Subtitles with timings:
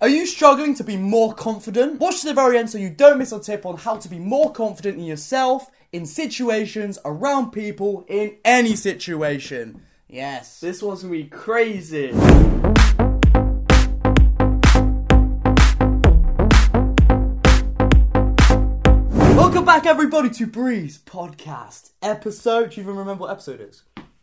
[0.00, 1.98] Are you struggling to be more confident?
[1.98, 4.20] Watch to the very end so you don't miss a tip on how to be
[4.20, 9.82] more confident in yourself, in situations, around people, in any situation.
[10.06, 10.60] Yes.
[10.60, 12.12] This one's gonna be crazy.
[19.34, 22.70] Welcome back, everybody, to Breeze Podcast episode.
[22.70, 23.82] Do you even remember what episode it is?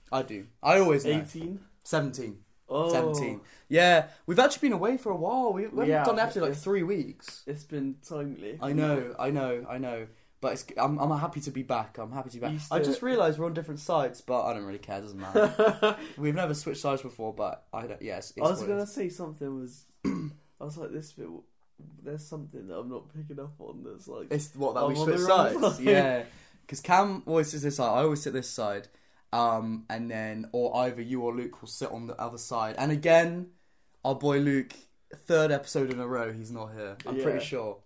[0.09, 0.45] I do.
[0.63, 1.11] I always know.
[1.11, 1.59] 18.
[1.83, 2.44] 17.
[2.67, 2.91] Oh.
[2.91, 3.41] 17.
[3.69, 5.53] Yeah, we've actually been away for a while.
[5.53, 6.03] We, we haven't Yeah.
[6.03, 7.43] done an episode like three weeks.
[7.47, 8.57] It's been timely.
[8.61, 10.07] I know, I know, I know.
[10.41, 11.97] But it's, I'm, I'm happy to be back.
[11.97, 12.51] I'm happy to be back.
[12.53, 14.97] Used I to- just realised we're on different sides, but I don't really care.
[14.99, 15.97] It doesn't matter.
[16.17, 18.01] We've never switched sides before, but I don't.
[18.01, 18.93] Yes, it's I was what it gonna is.
[18.93, 19.85] say something was.
[20.05, 21.27] I was like, this bit.
[22.03, 23.83] There's something that I'm not picking up on.
[23.83, 24.27] That's like.
[24.29, 25.75] It's what that I'm we on the switch wrong sides.
[25.77, 25.85] side.
[25.85, 26.23] Yeah,
[26.61, 27.89] because Cam always sits this side.
[27.97, 28.87] I always sit this side.
[29.35, 32.75] Um, and then or either you or Luke will sit on the other side.
[32.77, 33.47] And again,
[34.03, 34.73] our boy Luke,
[35.15, 36.95] third episode in a row, he's not here.
[37.05, 37.23] I'm Yeah.
[37.23, 37.79] pretty sure,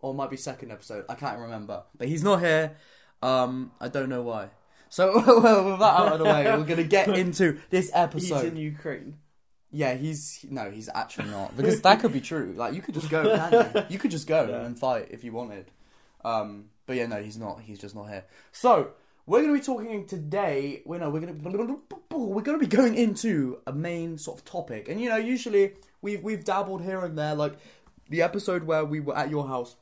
[0.00, 1.04] or it might be second episode.
[1.08, 2.76] I can't remember, but he's not here.
[3.22, 4.48] Um, I don't know why.
[4.88, 5.12] So
[5.42, 8.42] well, with that out of the way, we're gonna get into this episode.
[8.42, 9.18] He's in Ukraine.
[9.70, 12.54] Yeah, he's no, he's actually not because that could be true.
[12.56, 13.82] Like you could just go, can't you?
[13.90, 14.64] You could just go Yeah.
[14.64, 15.70] and fight if you wanted.
[16.24, 17.60] Um, but yeah, no, he's not.
[17.60, 18.24] He's just not here.
[18.52, 18.92] So
[19.26, 20.82] we're going to be talking today.
[20.84, 21.48] We know we're going to
[22.16, 25.72] we're going to be going into a main sort of topic, and you know, usually
[26.02, 27.34] we've we've dabbled here and there.
[27.34, 27.54] Like
[28.10, 29.76] the episode where we were at your house.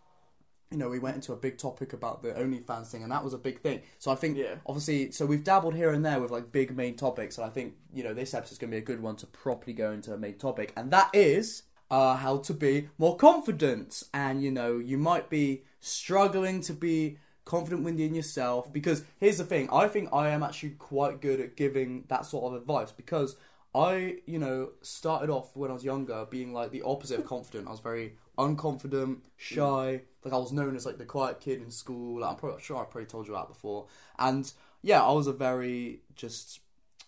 [0.71, 3.35] You know, we went into a big topic about the OnlyFans thing, and that was
[3.35, 3.83] a big thing.
[3.99, 4.55] So I think, Yeah.
[4.65, 7.75] obviously, so we've dabbled here and there with like big main topics, and I think
[7.93, 10.17] you know this episode's going to be a good one to properly go into a
[10.17, 14.03] main topic, and that is uh, how to be more confident.
[14.15, 19.45] And you know, you might be struggling to be confident within yourself because here's the
[19.45, 23.37] thing: I think I am actually quite good at giving that sort of advice because
[23.75, 27.69] I, you know, started off when I was younger being like the opposite of confident.
[27.69, 30.03] I was very unconfident, shy.
[30.25, 32.21] Like I was known as like the quiet kid in school.
[32.21, 33.87] Like, I'm probably sure I probably told you that before.
[34.19, 34.51] And
[34.83, 36.61] yeah, I was a very just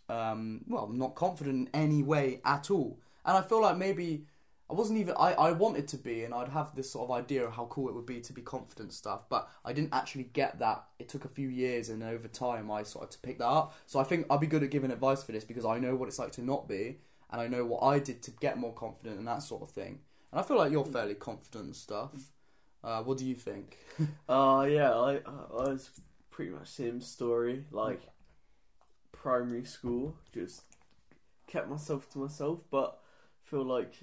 [0.09, 2.98] um well, not confident in any way at all.
[3.26, 4.26] And I feel like maybe
[4.70, 7.44] I wasn't even I, I wanted to be and I'd have this sort of idea
[7.44, 10.58] of how cool it would be to be confident stuff, but I didn't actually get
[10.60, 10.84] that.
[10.98, 13.74] It took a few years and over time I started to pick that up.
[13.86, 16.08] So I think I'd be good at giving advice for this because I know what
[16.08, 16.98] it's like to not be
[17.30, 20.00] and I know what I did to get more confident and that sort of thing.
[20.32, 22.12] And I feel like you're fairly confident and stuff.
[22.82, 23.78] Uh, what do you think?
[24.28, 25.91] Uh, yeah, I, I was
[26.30, 27.64] pretty much same story.
[27.70, 28.00] Like,
[29.12, 30.62] primary school, just
[31.47, 32.98] kept myself to myself, but
[33.42, 33.94] feel like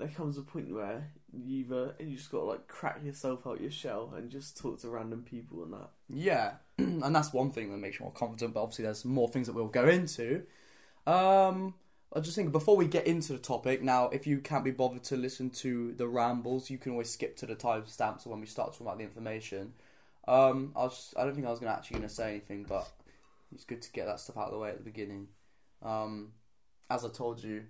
[0.00, 3.70] there comes a point where you either you just gotta like crack yourself out your
[3.70, 5.90] shell and just talk to random people and that.
[6.08, 8.54] Yeah, and that's one thing that makes you more confident.
[8.54, 10.42] But obviously, there's more things that we'll go into.
[11.06, 11.74] Um,
[12.14, 15.04] I just think before we get into the topic, now if you can't be bothered
[15.04, 18.72] to listen to the rambles, you can always skip to the timestamps when we start
[18.72, 19.74] talking about the information.
[20.26, 22.90] Um, I was I don't think I was gonna actually gonna say anything, but
[23.54, 25.28] it's good to get that stuff out of the way at the beginning.
[25.82, 26.32] Um,
[26.88, 27.64] as I told you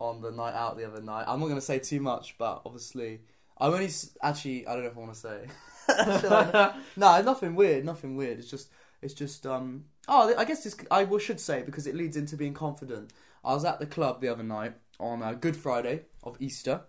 [0.00, 3.20] on the night out the other night, I'm not gonna say too much, but obviously
[3.58, 5.46] I'm only s- actually I don't know if I want to say.
[5.88, 6.74] I?
[6.96, 8.38] no, nothing weird, nothing weird.
[8.38, 8.68] It's just,
[9.02, 9.46] it's just.
[9.46, 9.84] Um.
[10.06, 13.12] Oh, I guess this I will- should say because it leads into being confident.
[13.44, 16.82] I was at the club the other night on uh, Good Friday of Easter,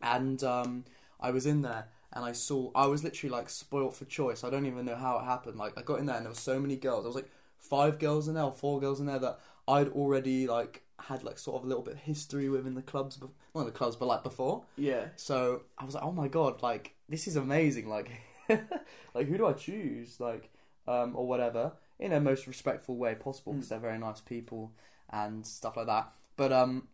[0.00, 0.84] and um,
[1.20, 4.44] I was in there and I saw I was literally like spoilt for choice.
[4.44, 5.56] I don't even know how it happened.
[5.56, 7.02] Like I got in there and there were so many girls.
[7.04, 10.46] There was like five girls in there, or four girls in there that I'd already
[10.46, 13.64] like had like sort of a little bit of history within the clubs, be- not
[13.66, 14.64] the clubs, but like before.
[14.76, 17.88] Yeah, So I was like, oh my god, like this is amazing.
[17.88, 18.10] Like,
[18.48, 20.20] like who do I choose?
[20.20, 20.50] Like,
[20.86, 24.72] um, or whatever in a most respectful way possible because they're very nice people
[25.10, 26.12] and stuff like that.
[26.36, 26.88] But um,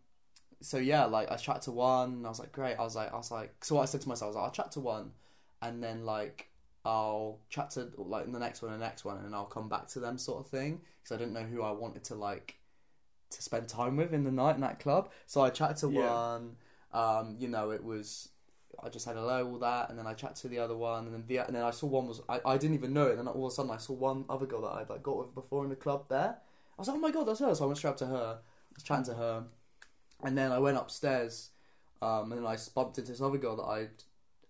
[0.61, 2.13] so yeah, like I chat to one.
[2.13, 2.75] And I was like, great.
[2.75, 4.45] I was like, I was like, so what I said to myself I was like,
[4.45, 5.11] I'll chat to one,
[5.61, 6.49] and then like
[6.85, 9.69] I'll chat to like the next one, and the next one, and then I'll come
[9.69, 12.55] back to them sort of thing because I didn't know who I wanted to like
[13.31, 15.09] to spend time with in the night in that club.
[15.25, 16.11] So I chatted to Yeah.
[16.11, 16.57] one.
[16.93, 18.29] Um, you know, it was
[18.83, 21.13] I just had hello, all that, and then I chatted to the other one, and
[21.13, 23.19] then the and then I saw one was I, I didn't even know it, and
[23.19, 25.35] then all of a sudden I saw one other girl that I'd like got with
[25.35, 26.37] before in the club there.
[26.37, 27.53] I was like, oh my god, that's her.
[27.53, 29.43] So I went straight up to her, I was chatting to her,
[30.23, 31.49] and then I went upstairs,
[32.01, 34.03] um, and then I bumped into this other girl that I'd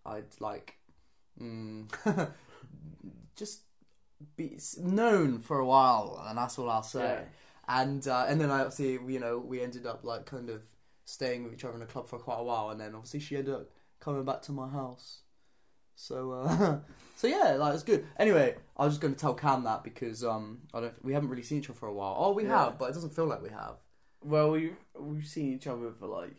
[0.06, 0.76] I'd like,
[1.40, 1.90] mm,
[3.36, 3.62] just
[4.38, 7.24] be known for a while, and that's all I'll say yeah.
[7.80, 10.62] And uh, and then I obviously you know we ended up like kind of
[11.06, 13.38] staying with each other in the club for quite a while, and then obviously she
[13.38, 13.70] ended up
[14.00, 15.22] coming back to my house.
[15.96, 16.80] So uh,
[17.16, 18.06] so yeah, like it's good.
[18.18, 21.30] Anyway, I was just going to tell Cam that because um I don't we haven't
[21.30, 22.16] really seen each other for a while.
[22.18, 22.66] Oh, we Yeah.
[22.66, 23.76] have, but it doesn't feel like we have.
[24.24, 26.36] Well, we we've seen each other for like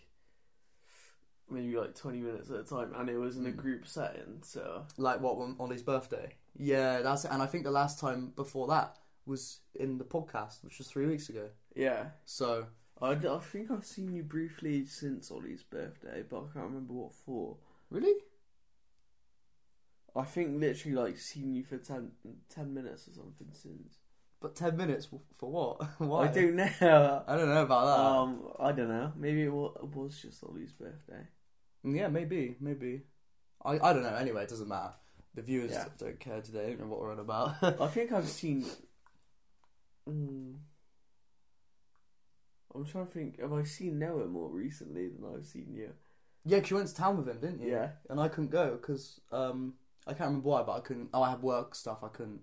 [1.50, 3.56] maybe like twenty minutes at a time, and it was in a Mm.
[3.56, 4.38] group setting.
[4.42, 6.34] So Like what on his birthday?
[6.56, 7.30] Yeah, that's it.
[7.30, 8.96] And I think the last time before that
[9.26, 11.48] was in the podcast, which was three weeks ago.
[11.76, 12.66] yeah, So
[13.00, 16.92] I, d- I think I've seen you briefly since Ollie's birthday, but I can't remember
[16.94, 17.56] what for.
[17.90, 18.14] really,
[20.14, 22.10] I think literally like seen you for 10,
[22.50, 23.96] 10 minutes or something since.
[24.40, 25.88] but ten minutes for- for what?
[25.98, 26.24] Why?
[26.24, 27.22] I don't know.
[27.26, 28.02] I don't know about that.
[28.02, 29.12] Um, I don't know.
[29.16, 31.26] Maybe it was, it was just Ollie's birthday.
[31.84, 33.02] Yeah, maybe, maybe.
[33.64, 34.14] I, I don't know.
[34.14, 34.92] Anyway, it doesn't matter.
[35.34, 35.86] The viewers Yeah.
[35.96, 36.64] don't care today.
[36.66, 37.54] They don't know what we're on about.
[37.80, 38.66] I think I've seen.
[40.08, 40.54] Mm,
[42.74, 43.40] I'm trying to think.
[43.40, 45.92] Have I seen Noah more recently than I've seen you?
[46.44, 47.70] yeah, because you went to town with him, didn't you?
[47.70, 47.90] Yeah.
[48.10, 49.74] And I couldn't go because um,
[50.06, 51.08] I can't remember why, but I couldn't.
[51.14, 51.98] Oh, I had work stuff.
[52.02, 52.40] I couldn't.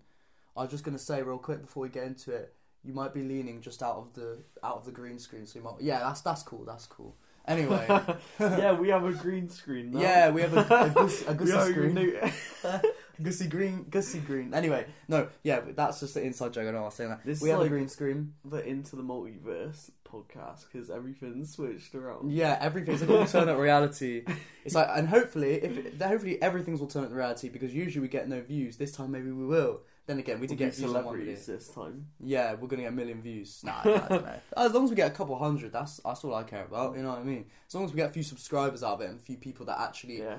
[0.56, 2.54] I was just gonna say real quick before we get into it.
[2.84, 5.66] You might be leaning just out of the out of the green screen, so you
[5.66, 5.76] might.
[5.82, 6.64] Yeah, that's that's cool.
[6.66, 7.16] That's cool.
[7.48, 7.86] Anyway,
[8.40, 9.92] yeah, we have a green screen.
[9.92, 10.00] Now.
[10.00, 12.32] yeah, we have a, a, a We gussy don't screen.
[13.22, 14.54] Gussy green, gussy green.
[14.54, 16.68] Anyway, no, yeah, but that's just the inside joke.
[16.68, 17.26] I know I was saying that.
[17.26, 18.34] This we is have like- a green screen.
[18.46, 22.32] the Into the Multiverse podcast because everything's switched around.
[22.32, 24.24] Yeah, everything's an alternate reality.
[24.66, 28.78] It's like, and hopefully, if hopefully everything's alternate reality because usually we get no views.
[28.78, 29.82] This time maybe we will.
[30.08, 31.36] Then again, we did We'll get be views on one video.
[31.36, 32.08] celebrities this time.
[32.20, 33.62] Yeah, we're gonna get a million views.
[33.64, 34.40] Nah, I don't know.
[34.58, 36.96] As long as we get a couple hundred, that's that's all I care about.
[36.96, 37.46] You know what I mean?
[37.68, 39.68] As long as we get a few subscribers out of it and a few people
[39.68, 40.38] that actually Yeah,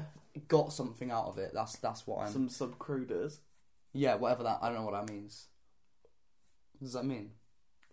[0.49, 2.33] got something out of it, that's that's what I'm.
[2.33, 3.39] some subcroders.
[3.93, 4.59] Yeah, whatever that.
[4.63, 5.47] I don't know what that means.
[6.79, 7.31] What does that mean?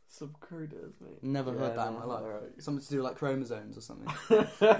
[0.10, 1.22] Subcroders, mate.
[1.22, 2.24] Never heard that in my life.
[2.60, 4.08] Something to do with like chromosomes or something.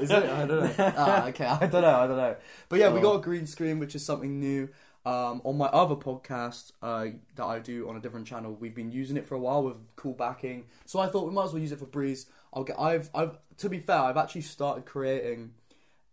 [0.02, 0.24] Is it?
[0.24, 0.94] I don't know.
[0.98, 1.46] ah, okay.
[1.62, 1.96] I don't know.
[2.00, 2.36] I don't know.
[2.70, 3.04] But yeah, we Oh.
[3.04, 4.70] got a green screen, which is something new.
[5.06, 8.92] Um, on my other podcast uh, that I do on a different channel, we've been
[8.92, 10.66] using it for a while with cool backing.
[10.86, 12.26] So I thought we might as well use it for Breeze.
[12.54, 12.80] I'll get.
[12.80, 13.10] I've.
[13.14, 13.38] I've.
[13.58, 15.52] To be fair, I've actually started creating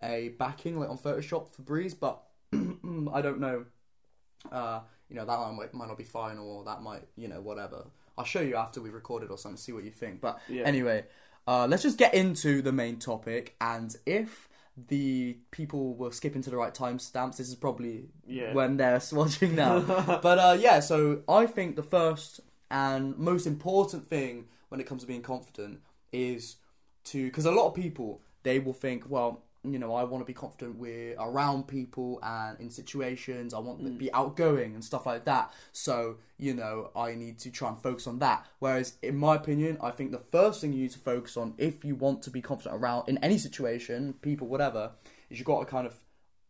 [0.05, 2.23] a backing like on Photoshop for Breeze, but
[2.53, 3.65] I don't know.
[4.53, 7.41] Uh, you know that one might, might not be fine, or that might, you know,
[7.41, 7.87] whatever.
[8.17, 10.21] I'll show you after we've recorded or something, see what you think.
[10.21, 10.63] But Yeah.
[10.65, 11.05] Anyway,
[11.49, 13.57] uh, let's just get into the main topic.
[13.61, 14.49] And if
[14.89, 18.53] the people were skipping to the right timestamps, this is probably Yeah.
[18.53, 19.81] when they're watching now.
[20.23, 22.41] but uh, yeah, so I think the first
[22.71, 25.81] and most important thing when it comes to being confident
[26.13, 26.57] is
[27.05, 30.27] to because a lot of people they will think, well, you know, I want to
[30.27, 33.55] be confident with around people and in situations.
[33.55, 35.53] I want to be outgoing and stuff like that.
[35.73, 38.47] So you know, I need to try and focus on that.
[38.59, 41.85] Whereas, in my opinion, I think the first thing you need to focus on if
[41.85, 44.93] you want to be confident around in any situation, people, whatever,
[45.31, 45.95] is you've got to kind of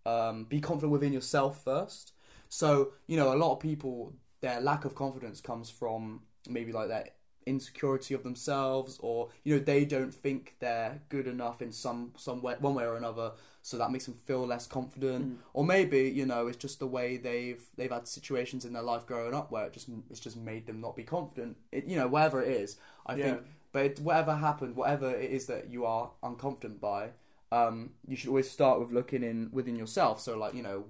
[0.07, 2.13] um, be confident within yourself first.
[2.49, 6.89] So, you know, a lot of people, their lack of confidence comes from maybe like
[6.89, 7.09] their
[7.47, 12.43] insecurity of themselves or, you know, they don't think they're good enough in some, some
[12.43, 13.33] way, one way or another.
[13.63, 15.41] So that makes them feel less confident.
[15.55, 19.07] Or maybe, you know, it's just the way they've, they've had situations in their life
[19.07, 21.57] growing up where it just, it's just made them not be confident.
[21.73, 22.77] It, you know, whatever it is,
[23.07, 23.25] I Yeah.
[23.25, 23.43] think,
[23.73, 27.11] but it, whatever happened, whatever it is that you are unconfident by,
[27.53, 30.21] um, you should always start with looking in within yourself.
[30.21, 30.85] So, like, you know,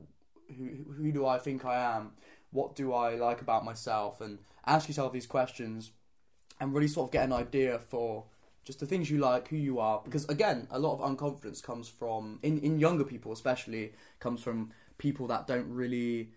[0.57, 2.13] who who do I think I am?
[2.51, 4.21] What do I like about myself?
[4.21, 5.93] And ask yourself these questions,
[6.61, 8.25] and really sort of get an idea for
[8.65, 10.01] just the things you like, who you are.
[10.05, 14.71] Because again, a lot of unconfidence comes from in in younger people, especially, comes from
[14.99, 16.31] people that don't really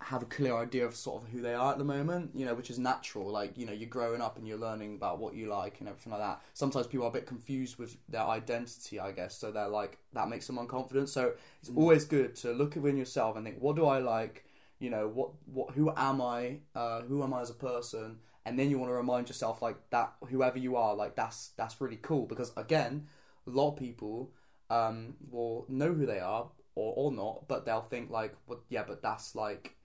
[0.00, 2.54] have a clear idea of sort of who they are at the moment, you know,
[2.54, 3.30] which is natural.
[3.30, 6.12] Like, you know, you're growing up and you're learning about what you like and everything
[6.12, 6.40] like that.
[6.54, 9.36] Sometimes people are a bit confused with their identity, I guess.
[9.36, 11.08] So they're like, that makes them unconfident.
[11.08, 14.44] So it's always good to look within yourself and think, what do I like?
[14.78, 16.58] You know, what, what, who am I?
[16.76, 18.20] Uh, who am I as a person?
[18.48, 21.80] And then you want to remind yourself, like, that, whoever you are, like, that's, that's
[21.80, 22.26] really cool.
[22.26, 23.06] Because again,
[23.46, 24.32] a lot of people,
[24.70, 28.84] um, will know who they are or, or not, but they'll think like, well, yeah,
[28.86, 29.78] but that's like,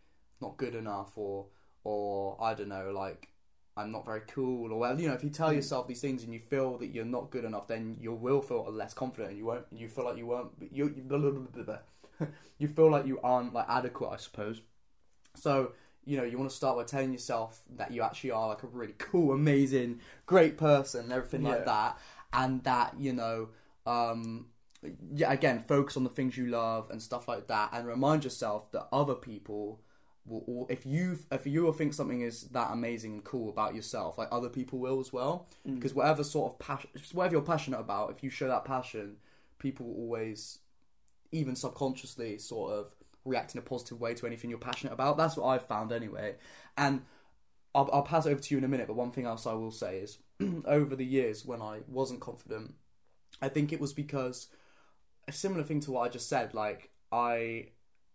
[0.43, 1.47] not good enough or
[1.83, 3.29] or I don't know like
[3.75, 6.33] I'm not very cool or well you know if you tell yourself these things and
[6.33, 9.45] you feel that you're not good enough then you will feel less confident and you
[9.45, 12.27] won't you feel like you won't you you, blah, blah, blah.
[12.59, 14.61] you feel like you aren't like adequate I suppose
[15.35, 15.71] so
[16.05, 18.67] you know you want to start by telling yourself that you actually are like a
[18.67, 21.97] really cool amazing great person everything like that
[22.33, 23.49] and that you know
[23.85, 24.47] um
[25.13, 28.71] yeah again focus on the things you love and stuff like that and remind yourself
[28.71, 29.79] that other people
[30.25, 33.75] will or if you if you will think something is that amazing and cool about
[33.75, 35.47] yourself like other people will as well.
[35.65, 39.17] Because whatever sort of passion whatever you're passionate about if you show that passion
[39.59, 40.59] people will always
[41.31, 42.95] even subconsciously sort of
[43.25, 45.17] react in a positive way to anything you're passionate about.
[45.17, 46.35] That's what i've found anyway.
[46.77, 47.03] And
[47.75, 49.71] I'll, I'll pass over to you in a minute but one thing else i will
[49.71, 50.19] say is
[50.65, 52.75] over the years when i wasn't confident
[53.41, 54.47] i think it was because
[55.27, 56.53] a similar thing to what I just said.
[56.53, 57.67] Like I,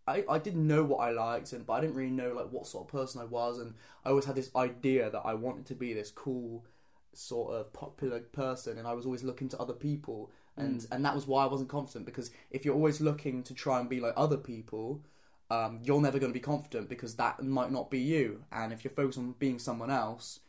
[0.07, 2.67] I, I didn't know what I liked, and but I didn't really know like what
[2.67, 3.75] sort of person I was, and
[4.05, 6.65] I always had this idea that I wanted to be this cool
[7.15, 11.15] sort of popular person, and I was always looking to other people, and and that
[11.15, 14.15] was why I wasn't confident because if you're always looking to try and be like
[14.17, 15.03] other people.
[15.51, 18.85] Um, you're never going to be confident because that might not be you, and if
[18.85, 20.41] you're focused on being someone else,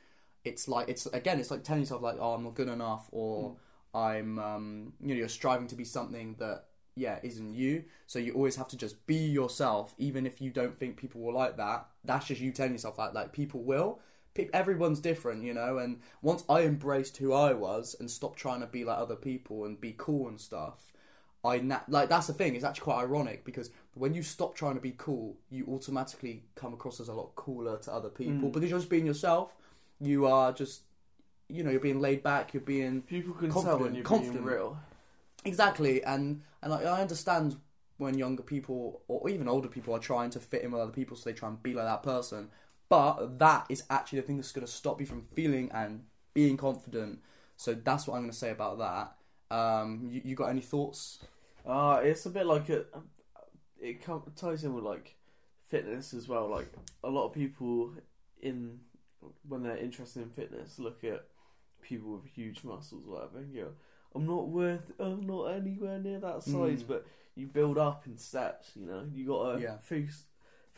[0.43, 3.55] it's like it's again, it's like telling yourself like, "Oh, I'm not good enough," or
[3.93, 7.85] I'm um, you know you're striving to be something that yeah isn't you.
[8.07, 11.33] So you always have to just be yourself, even if you don't think people will
[11.33, 11.87] like that.
[12.03, 13.99] That's just you telling yourself that like people will.
[14.53, 15.77] Everyone's different, you know.
[15.77, 19.65] And once I embraced who I was and stopped trying to be like other people
[19.65, 20.87] and be cool and stuff,
[21.43, 22.55] I na- like that's the thing.
[22.55, 26.73] It's actually quite ironic because when you stop trying to be cool, you automatically come
[26.73, 28.53] across as a lot cooler to other people mm.
[28.53, 29.53] because you're just being yourself.
[30.01, 30.83] You are just,
[31.49, 32.53] you know, you're being laid back.
[32.53, 34.35] You're being People can Confident, tell when you're confident.
[34.35, 34.77] being real.
[35.45, 37.55] Exactly, and and I, I understand
[37.97, 41.15] when younger people or even older people are trying to fit in with other people,
[41.15, 42.49] so they try and be like that person.
[42.89, 46.03] But that is actually the thing that's going to stop you from feeling and
[46.33, 47.19] being confident.
[47.55, 49.55] So that's what I'm going to say about that.
[49.55, 51.19] Um, you, you got any thoughts?
[51.65, 52.85] Uh, it's a bit like a.
[53.79, 55.15] It com- ties in with like
[55.67, 56.47] fitness as well.
[56.49, 56.71] Like
[57.03, 57.93] a lot of people
[58.41, 58.79] in
[59.47, 61.25] when they're interested in fitness look at
[61.81, 63.67] people with huge muscles, or whatever, and go,
[64.15, 64.91] "I'm not worth.
[64.99, 66.87] I'm not anywhere near that size." Mm.
[66.87, 67.05] But
[67.35, 68.71] you build up in steps.
[68.75, 69.77] You know, you gotta Yeah.
[69.77, 70.23] focus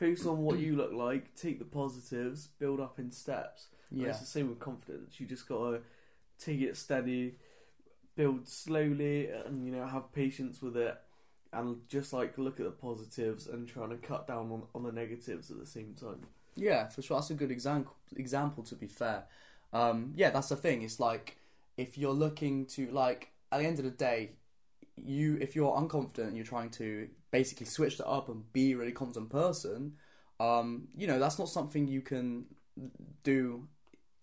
[0.01, 1.35] focus on what you look like.
[1.35, 2.47] Take the positives.
[2.59, 3.67] Build up in steps.
[3.89, 5.19] And Yeah, It's the same with confidence.
[5.19, 5.81] You just gotta
[6.39, 7.35] take it steady,
[8.15, 10.97] build slowly, and you know have patience with it,
[11.53, 14.91] and just like look at the positives and trying to cut down on, on the
[14.91, 16.21] negatives at the same time.
[16.55, 17.17] yeah, for sure.
[17.17, 17.93] That's a good example.
[18.15, 19.25] Example to be fair.
[19.73, 20.81] Um, yeah, that's the thing.
[20.81, 21.37] It's like
[21.77, 24.31] if you're looking to like at the end of the day,
[24.97, 28.77] you if you're unconfident and you're trying to basically switch that up and be a
[28.77, 29.93] really confident person,
[30.39, 32.45] um, you know that's not something you can
[33.23, 33.67] do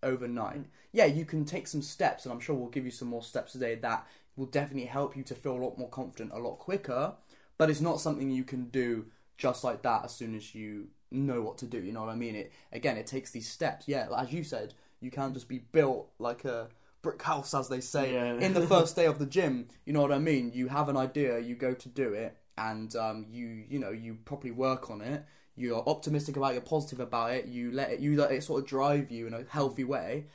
[0.03, 0.65] overnight.
[0.93, 3.53] Yeah, you can take some steps, and I'm sure we'll give you some more steps
[3.53, 7.15] today that will definitely help you to feel a lot more confident a lot quicker.
[7.57, 11.43] But it's not something you can do just like that as soon as you know
[11.43, 11.79] what to do.
[11.79, 12.37] You know what I mean?
[12.37, 13.89] It again, it takes these steps.
[13.89, 16.69] Yeah, as you said, you can't just be built like a
[17.03, 18.35] brick house, as they say, Yeah.
[18.35, 19.69] in the first day of the gym.
[19.85, 20.53] You know what I mean?
[20.55, 24.19] You have an idea, you go to do it, and um, you you know you
[24.25, 25.25] properly work on it.
[25.57, 27.47] You're optimistic about, it, you're positive about it.
[27.47, 30.27] You let it, you let it sort of drive you in a healthy way,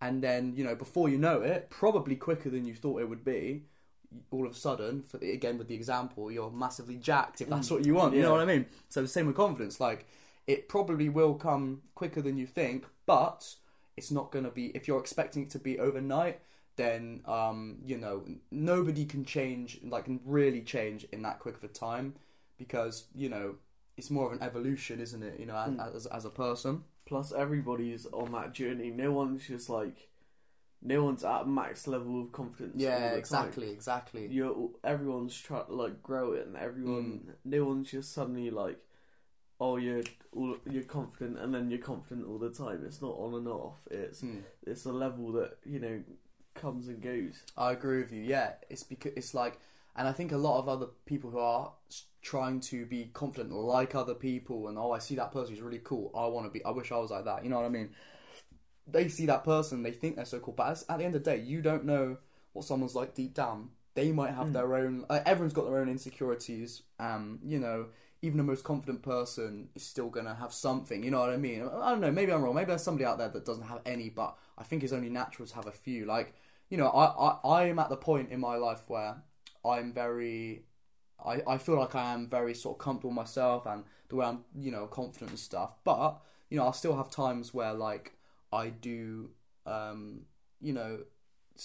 [0.00, 3.24] and then you know before you know it, probably quicker than you thought it would
[3.24, 3.64] be.
[4.30, 7.70] All of a sudden, for the, again with the example, you're massively jacked if that's
[7.70, 8.14] what you want.
[8.14, 8.66] You know what I mean?
[8.88, 9.80] So the same with confidence.
[9.80, 10.06] Like
[10.46, 13.54] it probably will come quicker than you think, but
[13.96, 14.66] it's not going to be.
[14.66, 16.40] If you're expecting it to be overnight,
[16.76, 21.64] then um, you know nobody can change, like can really change in that quick of
[21.64, 22.14] a time,
[22.58, 23.56] because you know
[23.96, 25.38] it's more of an evolution, isn't it?
[25.38, 25.94] You know, as, Mm.
[25.96, 26.84] as, as a person.
[27.04, 28.90] Plus, everybody's on that journey.
[28.90, 30.08] No one's just like,
[30.80, 32.76] no one's at max level of confidence.
[32.80, 33.18] Yeah, the time.
[33.18, 34.26] exactly, exactly.
[34.28, 37.34] You're everyone's trying to like grow it, and everyone, Mm.
[37.44, 38.78] no one's just suddenly like,
[39.60, 40.02] oh, you're
[40.34, 42.82] all you're confident, and then you're confident all the time.
[42.86, 43.80] It's not on and off.
[43.90, 44.38] It's Hmm.
[44.66, 46.02] it's a level that you know
[46.54, 47.42] comes and goes.
[47.56, 48.22] I agree with you.
[48.22, 49.58] Yeah, it's because it's like,
[49.96, 51.72] and I think a lot of other people who are
[52.22, 55.80] trying to be confident like other people, and oh, I see that person who's really
[55.82, 56.10] cool.
[56.16, 56.64] I want to be.
[56.64, 57.44] I wish I was like that.
[57.44, 57.90] You know what I mean?
[58.86, 61.22] They see that person, they think they're so cool, but as, at the end of
[61.22, 62.18] the day, you don't know
[62.52, 63.70] what someone's like deep down.
[63.94, 64.52] They might have Mm.
[64.54, 65.04] their own.
[65.08, 66.82] Uh, everyone's got their own insecurities.
[66.98, 67.86] Um, you know,
[68.22, 71.02] even the most confident person is still gonna have something.
[71.04, 71.62] You know what I mean?
[71.62, 72.10] I don't know.
[72.10, 72.54] Maybe I'm wrong.
[72.54, 75.46] Maybe there's somebody out there that doesn't have any, but I think it's only natural
[75.46, 76.06] to have a few.
[76.06, 76.34] Like
[76.72, 79.16] you know, I, I I'm at the point in my life where
[79.62, 80.64] I'm very,
[81.22, 84.38] I, I feel like I am very sort of comfortable myself and the way I'm
[84.58, 85.74] you know confident and stuff.
[85.84, 88.14] But you know, I still have times where like
[88.50, 89.32] I do,
[89.66, 90.22] um,
[90.62, 91.00] you know,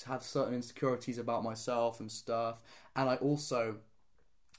[0.07, 2.59] have certain insecurities about myself and stuff,
[2.93, 3.77] and I also.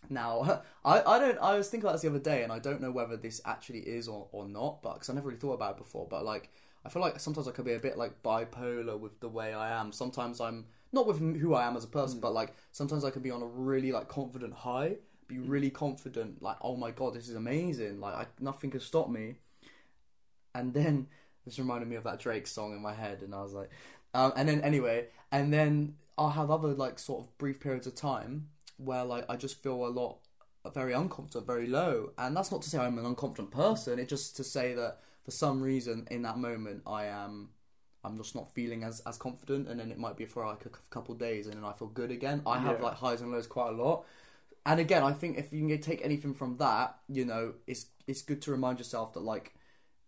[0.09, 1.39] Now, I, I don't.
[1.41, 3.81] I was thinking about this the other day, and I don't know whether this actually
[3.81, 6.07] is or, or not, but because I never really thought about it before.
[6.09, 6.51] But like,
[6.85, 9.79] I feel like sometimes I could be a bit like bipolar with the way I
[9.81, 9.93] am.
[9.93, 13.23] Sometimes I'm not with who I am as a person, but like sometimes I could
[13.23, 17.29] be on a really like confident high, be really confident, like oh my god, this
[17.29, 19.37] is amazing, like I, nothing can stop me.
[20.55, 21.09] And then
[21.45, 23.71] this reminded me of that Drake song in my head, and I was like,
[24.15, 27.95] um, and then anyway, and then I'll have other like sort of brief periods of
[27.95, 30.19] time where like I just feel a lot
[30.75, 33.99] very unconfident, very low, and that's not to say I'm an unconfident person.
[33.99, 37.51] It's just to say that for some reason in that moment I am
[38.03, 40.69] I'm just not feeling as, as confident, and then it might be for like a
[40.71, 42.41] c- couple days, and then I feel good again.
[42.47, 42.85] I have Yeah.
[42.87, 44.07] like highs and lows quite a lot.
[44.65, 48.23] and again, I think if you can take anything from that, you know, it's it's
[48.23, 49.55] good to remind yourself that like,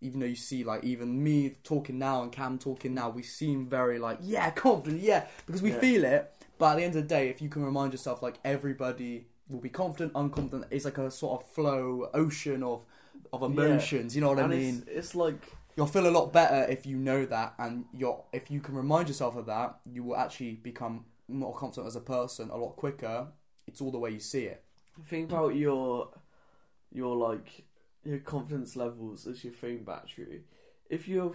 [0.00, 3.66] even though you see like even me talking now and Cam talking now, we seem
[3.68, 5.80] very like yeah confident, yeah, because we Yeah.
[5.80, 6.32] feel it.
[6.58, 9.60] But at the end of the day, if you can remind yourself like everybody will
[9.60, 12.84] be confident, unconfident, it's like a sort of flow ocean of
[13.32, 14.14] of emotions.
[14.14, 14.84] You know what I mean?
[14.86, 18.50] it's, it's like You'll feel a lot better if you know that, and you're if
[18.50, 22.50] you can remind yourself of that, you will actually become more confident as a person
[22.50, 23.28] a lot quicker.
[23.66, 24.64] It's all the way you see it.
[25.06, 26.10] think about your
[26.92, 27.64] your like
[28.04, 30.42] your confidence levels as your phone battery.
[30.88, 31.34] If you're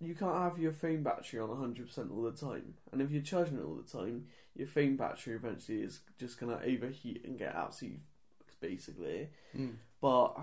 [0.00, 2.74] you can't have your phone battery on 100% all the time.
[2.90, 6.56] And if you're charging it all the time, your phone battery eventually is just going
[6.56, 8.00] to overheat and get absolutely
[8.38, 9.28] fucked, basically.
[9.56, 9.74] Mm.
[10.00, 10.34] But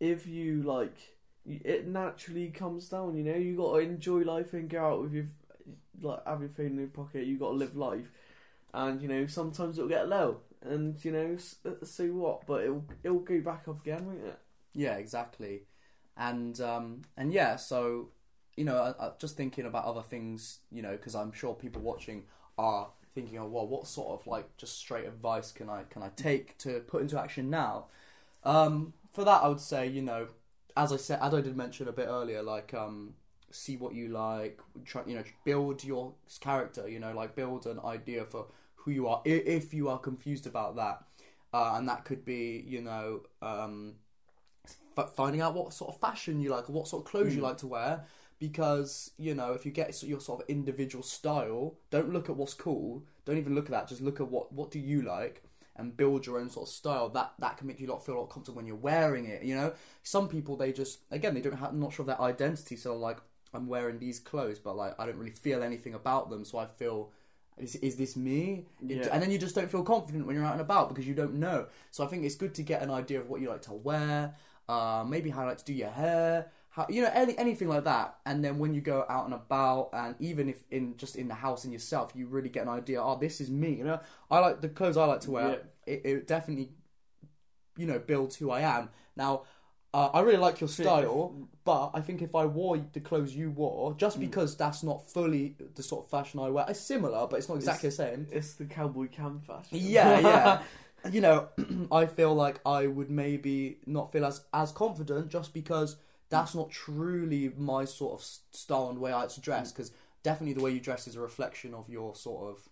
[0.00, 0.96] if you like,
[1.46, 3.16] it naturally comes down.
[3.16, 5.26] You know, you got to enjoy life and go out with your
[6.00, 7.26] like have your phone in your pocket.
[7.26, 8.10] You got to live life,
[8.74, 11.36] and you know sometimes it'll get low, and you know
[11.66, 12.46] uh, so what?
[12.46, 14.38] But it'll it'll go back up again, won't it?
[14.74, 15.62] Yeah, exactly.
[16.16, 18.08] And um, and yeah, so
[18.58, 21.80] you know, I, I, just thinking about other things, you know, because I'm sure people
[21.80, 22.24] watching
[22.58, 26.10] are thinking, oh, well, what sort of like just straight advice can I can I
[26.16, 27.86] take to put into action now?
[28.42, 30.28] Um, for that, I would say, you know,
[30.76, 33.14] as I said, as I did mention a bit earlier, like um,
[33.50, 37.80] see what you like, try, you know, build your character, you know, like build an
[37.84, 38.46] idea for
[38.76, 41.02] who you are if you are confused about that,
[41.52, 43.94] uh, and that could be, you know, um,
[44.96, 47.40] f- finding out what sort of fashion you like, or what sort of clothes you
[47.40, 47.44] Mm.
[47.44, 48.04] like to wear.
[48.38, 52.54] Because you know, if you get your sort of individual style, don't look at what's
[52.54, 53.02] cool.
[53.24, 53.88] Don't even look at that.
[53.88, 55.42] Just look at what what do you like,
[55.78, 57.08] and build your own sort of style.
[57.08, 59.42] That that can make you lot feel a lot comfortable when you're wearing it.
[59.44, 62.76] You know, some people they just again they don't have not sure of their identity.
[62.76, 63.18] So like
[63.54, 66.44] I'm wearing these clothes, but like I don't really feel anything about them.
[66.44, 67.12] So I feel.
[67.56, 68.66] Is, is this me?
[68.80, 69.08] Yeah.
[69.10, 71.34] And then you just don't feel confident when you're out and about because you don't
[71.34, 71.66] know.
[71.90, 74.36] So I think it's good to get an idea of what you like to wear,
[74.68, 77.84] uh, maybe how you like to do your hair, how you know any anything like
[77.84, 78.18] that.
[78.24, 81.34] And then when you go out and about, and even if in just in the
[81.34, 83.02] house in yourself, you really get an idea.
[83.02, 83.74] Oh, this is me.
[83.74, 85.62] You know, I like the clothes I like to wear.
[85.86, 86.70] It, it definitely,
[87.76, 88.90] you know, builds who I am.
[89.16, 89.42] Now,
[89.92, 93.50] uh, I really like your style, but I think if I wore the clothes you
[93.50, 94.20] wore, just Mm.
[94.20, 97.56] because that's not fully the sort of fashion I wear, it's similar, but it's not
[97.56, 98.28] exactly the same.
[98.30, 99.78] It's the cowboy cam fashion.
[99.80, 100.62] Yeah, yeah.
[101.10, 101.48] you know,
[101.90, 105.96] I feel like I would maybe not feel as as confident just because
[106.28, 109.72] that's not truly my sort of style and way I like to dress.
[109.72, 112.68] Because definitely the way you dress is a reflection of your sort of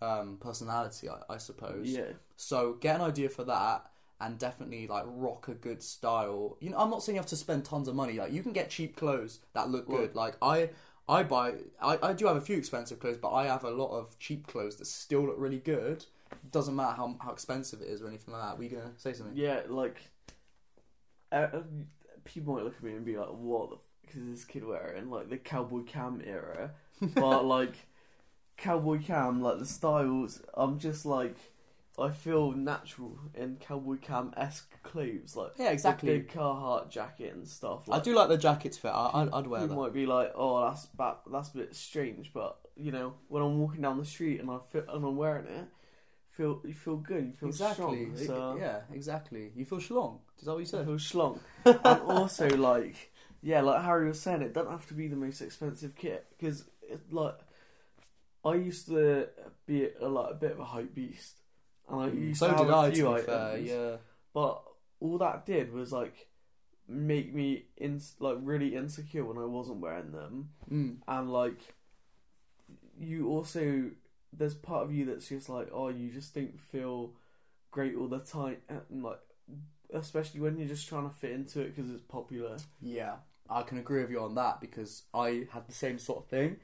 [0.00, 1.90] um, personality, I, I suppose.
[1.90, 2.12] yeah.
[2.36, 3.90] So get an idea for that.
[4.20, 6.56] And definitely like rock a good style.
[6.60, 8.14] You know, I'm not saying you have to spend tons of money.
[8.14, 10.14] Like you can get cheap clothes that look good.
[10.14, 10.70] Like I,
[11.08, 11.54] I buy.
[11.82, 14.46] I, I do have a few expensive clothes, but I have a lot of cheap
[14.46, 16.06] clothes that still look really good.
[16.52, 18.56] Doesn't matter how how expensive it is or anything like that.
[18.56, 19.36] Were you gonna say something?
[19.36, 20.00] Yeah, like
[21.32, 21.48] uh,
[22.24, 25.10] people might look at me and be like, "What the f- is this kid wearing?"
[25.10, 26.72] Like the cowboy cam era,
[27.14, 27.74] but like
[28.56, 30.42] cowboy cam, like the styles.
[30.54, 31.36] I'm just like,
[31.98, 36.12] I feel natural in cowboy cam esque clothes, like Yeah, exactly.
[36.12, 37.88] the big Carhartt jacket and stuff.
[37.88, 38.88] I Like, do like the jackets fit.
[38.88, 39.74] I, I'd, I'd wear You that.
[39.74, 43.58] might be like, "Oh, that's ba- that's a bit strange," but you know, when I'm
[43.58, 45.68] walking down the street and I feel and I'm wearing it,
[46.36, 47.24] feel you feel good.
[47.26, 48.10] You feel Exactly.
[48.16, 48.26] strong.
[48.26, 49.52] So yeah, exactly.
[49.56, 50.18] You feel schlong.
[50.38, 50.84] Is that what you I said?
[50.86, 51.38] feel schlong.
[51.64, 55.40] and also, like, yeah, like Harry was saying, it doesn't have to be the most
[55.40, 56.64] expensive kit because,
[57.10, 57.38] like,
[58.44, 59.28] I used to
[59.66, 61.38] be a, like a bit of a hype beast,
[61.88, 62.90] and I used so to have did a I.
[62.92, 63.96] few items, fair, yeah.
[64.34, 64.62] but
[65.00, 66.28] all that did was like
[66.86, 70.96] make me in like really insecure when I wasn't wearing them, Mm.
[71.08, 71.60] and like
[72.98, 73.90] you also
[74.36, 77.12] there's part of you that's just like, oh, you just don't feel
[77.70, 79.20] great all the time, and like
[79.92, 82.56] especially when you're just trying to fit into it because it's popular.
[82.80, 83.16] Yeah,
[83.48, 86.56] I can agree with you on that because I had the same sort of thing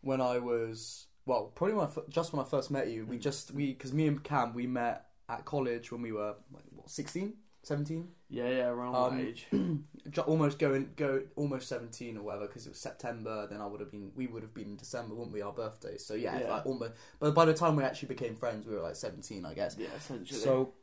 [0.00, 3.06] when I was well, probably when I, just when I first met you.
[3.06, 3.20] We mm.
[3.20, 6.90] just we because me and Cam we met at college when we were like, what
[6.90, 7.32] 16,
[7.66, 8.08] 17?
[8.28, 9.46] Yeah, yeah, around Um, that age.
[10.26, 13.46] Almost going go almost 17 or whatever because it was September.
[13.48, 15.40] Then I would have been we would have been in December, wouldn't we?
[15.42, 16.04] Our birthdays.
[16.04, 16.50] So yeah, Yeah.
[16.50, 16.92] like almost.
[17.20, 19.76] But by the time we actually became friends, we were like 17, I guess.
[19.78, 20.38] Yeah, essentially.
[20.40, 20.74] So,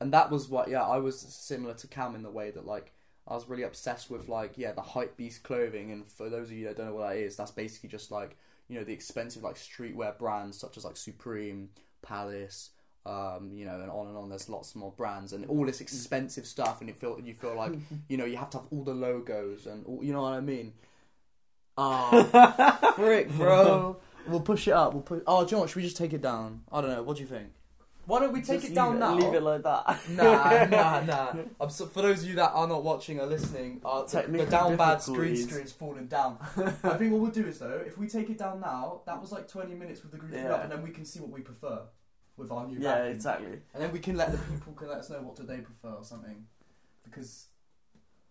[0.00, 2.92] and that was what, yeah, I was similar to Cam in the way that, like,
[3.28, 5.90] I was really obsessed with, like, yeah, the hype beast clothing.
[5.92, 8.38] And for those of you that don't know what that is, that's basically just, like,
[8.68, 11.68] you know, the expensive, like, streetwear brands such as, like, Supreme,
[12.00, 12.70] Palace,
[13.06, 14.28] um, you know, and on and on.
[14.28, 16.80] There's lots more brands and all this expensive stuff.
[16.80, 17.72] And you feel, you feel like,
[18.08, 20.40] you know, you have to have all the logos and, all, you know what I
[20.40, 20.72] mean?
[21.76, 23.96] Oh, frick, bro.
[24.26, 24.92] We'll push it up.
[24.92, 25.22] We'll put.
[25.26, 25.70] Oh, do you know what?
[25.70, 26.62] Should we just take it down?
[26.70, 27.02] I don't know.
[27.02, 27.48] What do you think?
[28.06, 29.14] Why don't we take Just it down leave now?
[29.14, 30.08] Leave it like that.
[30.10, 31.42] nah, nah, nah.
[31.60, 34.46] I'm so, for those of you that are not watching or listening, uh, the, the
[34.46, 36.38] down bad screen screen's falling down.
[36.82, 39.30] I think what we'll do is though, if we take it down now, that was
[39.30, 40.54] like 20 minutes with the group Yeah.
[40.54, 41.82] up, and then we can see what we prefer
[42.40, 43.14] with our new yeah, backing.
[43.14, 43.46] exactly.
[43.74, 45.90] and then we can let the people can let us know what do they prefer
[45.90, 46.46] or something,
[47.04, 47.46] because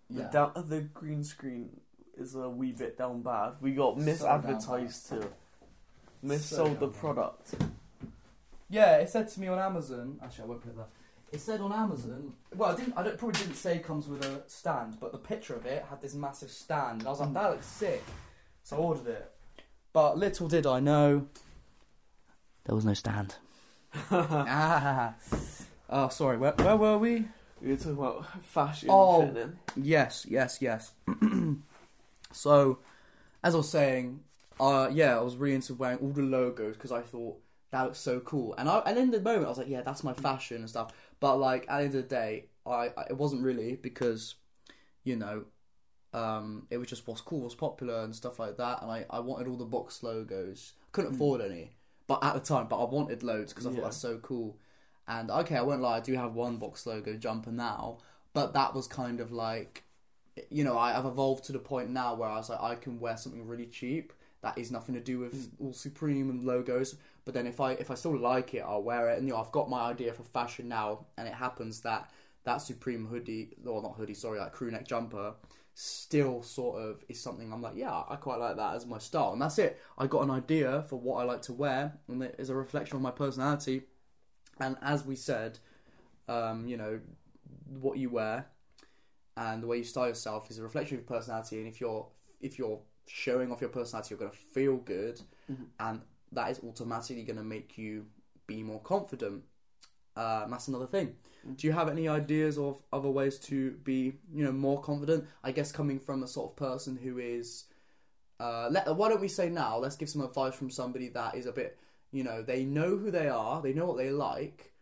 [0.09, 1.69] The, down, the green screen
[2.17, 3.53] is a wee bit down bad.
[3.61, 5.29] We got So misadvertised too.
[6.25, 7.53] Missold the product.
[8.69, 8.97] yeah.
[8.97, 10.19] It said to me on Amazon.
[10.21, 10.89] Actually, I won't put that.
[11.31, 12.33] It said on Amazon.
[12.55, 12.93] Well, I didn't.
[12.97, 15.85] I don't, probably didn't say it comes with a stand, but the picture of it
[15.89, 16.99] had this massive stand.
[17.01, 18.03] And I was like, that looks sick.
[18.63, 19.31] So I ordered it.
[19.93, 21.27] But little did I know,
[22.65, 23.35] there was no stand.
[24.11, 25.13] ah.
[25.89, 26.37] Oh, sorry.
[26.37, 27.25] Where, where were we?
[27.61, 29.27] We were talking about fashion Oh.
[29.27, 29.57] fitting.
[29.75, 30.91] Yes, yes, yes.
[32.31, 32.79] so,
[33.43, 34.21] as I was saying,
[34.59, 37.39] uh, yeah, I was really into wearing all the logos because I thought
[37.71, 38.55] that looks so cool.
[38.57, 40.91] And I, and in the moment, I was like, yeah, that's my fashion and stuff.
[41.19, 44.35] But like at the end of the day, I, I it wasn't really because,
[45.03, 45.45] you know,
[46.13, 48.81] um, it was just what's cool, what's popular, and stuff like that.
[48.81, 50.73] And I, I wanted all the box logos.
[50.91, 51.15] Couldn't Mm.
[51.15, 51.71] afford any,
[52.09, 53.75] but at the time, but I wanted loads because I Yeah.
[53.77, 54.57] thought that's so cool.
[55.07, 57.99] And okay, I won't lie, I do have one box logo jumper now,
[58.33, 59.83] but that was kind of like,
[60.49, 62.99] you know, I, I've evolved to the point now where I was like, I can
[62.99, 65.65] wear something really cheap that is nothing to do with Mm.
[65.65, 66.95] all Supreme and logos.
[67.25, 69.17] But then if I if I still like it, I'll wear it.
[69.19, 72.09] And you know, I've got my idea for fashion now, and it happens that
[72.45, 75.33] that Supreme hoodie, or not hoodie, sorry, that crew neck jumper,
[75.81, 79.31] still sort of is something I'm like, yeah, I quite like that as my style,
[79.31, 79.79] and that's it.
[79.97, 82.97] I got an idea for what I like to wear, and it is a reflection
[82.97, 83.83] of my personality.
[84.59, 85.59] And as we said,
[86.27, 86.99] um, you know,
[87.79, 88.47] what you wear
[89.37, 91.59] and the way you style yourself is a reflection of your personality.
[91.59, 92.07] And if you're
[92.41, 95.67] if you're showing off your personality, you're going to feel good, Mhm.
[95.79, 96.01] and
[96.33, 98.05] that is automatically going to make you
[98.47, 99.45] be more confident.
[100.15, 101.15] Uh, that's another thing.
[101.55, 105.25] Do you have any ideas of other ways to be, you know, more confident?
[105.43, 107.65] I guess coming from a sort of person who is,
[108.39, 109.77] uh, let, why don't we say now?
[109.77, 111.77] Let's give some advice from somebody that is a bit,
[112.11, 114.73] you know, they know who they are, they know what they like,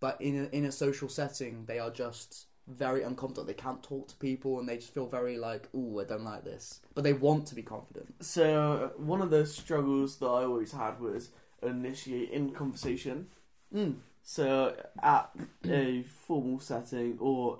[0.00, 3.46] but in a, in a social setting, they are just very unconfident.
[3.46, 6.44] They can't talk to people, and they just feel very like, "Ooh, I don't like
[6.44, 8.14] this," but they want to be confident.
[8.24, 11.30] So one of the struggles that I always had was
[11.62, 13.28] initiating conversation.
[13.74, 13.96] Mm.
[14.30, 15.28] So at
[15.68, 17.58] a formal setting or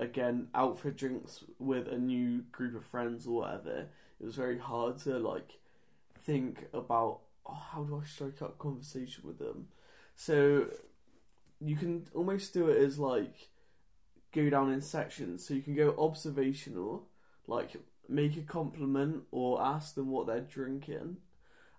[0.00, 3.86] again out for drinks with a new group of friends or whatever,
[4.18, 5.52] it was very hard to like
[6.24, 9.68] think about oh, how do I strike up conversation with them.
[10.16, 10.66] So
[11.60, 13.50] you can almost do it as like
[14.34, 15.46] go down in sections.
[15.46, 17.06] So you can go observational,
[17.46, 17.76] like
[18.08, 21.18] make a compliment or ask them what they're drinking.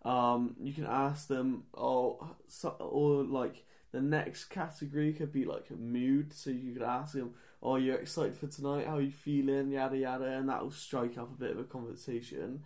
[0.05, 5.69] Um, you can ask them, oh, so, or like the next category could be like
[5.69, 6.33] a mood.
[6.33, 8.87] So you could ask them, oh, you're excited for tonight?
[8.87, 9.71] How are you feeling?
[9.71, 12.63] Yada yada, and that will strike up a bit of a conversation.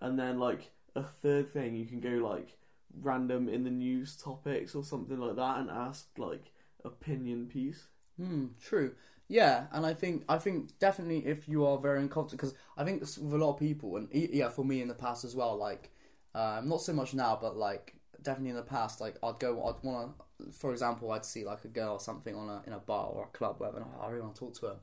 [0.00, 2.56] And then like a third thing, you can go like
[3.00, 6.52] random in the news topics or something like that, and ask like
[6.84, 7.84] opinion piece.
[8.16, 8.94] Hmm, true.
[9.28, 13.00] Yeah, and I think I think definitely if you are very uncomfortable, because I think
[13.00, 15.90] with a lot of people, and yeah, for me in the past as well, like
[16.34, 19.84] um, not so much now, but like definitely in the past, like I'd go, I'd
[19.84, 22.78] want to, for example, I'd see like a girl or something on a in a
[22.78, 24.76] bar or a club, whatever, and oh, I really want to talk to her,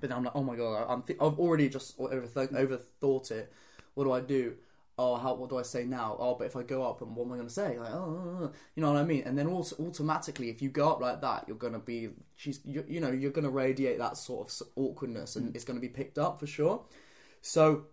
[0.00, 3.52] but then I'm like, oh my god, I'm th- I've already just overth- overthought it.
[3.94, 4.54] What do I do?
[4.96, 5.34] Oh, how?
[5.34, 6.16] What do I say now?
[6.20, 7.78] Oh, but if I go up, and what am I going to say?
[7.78, 9.24] Like, oh, oh, oh, oh, you know what I mean?
[9.24, 12.60] And then also automatically, if you go up like that, you're going to be, she's,
[12.64, 15.54] you, you know, you're going to radiate that sort of awkwardness, and mm.
[15.56, 16.82] it's going to be picked up for sure.
[17.42, 17.86] So,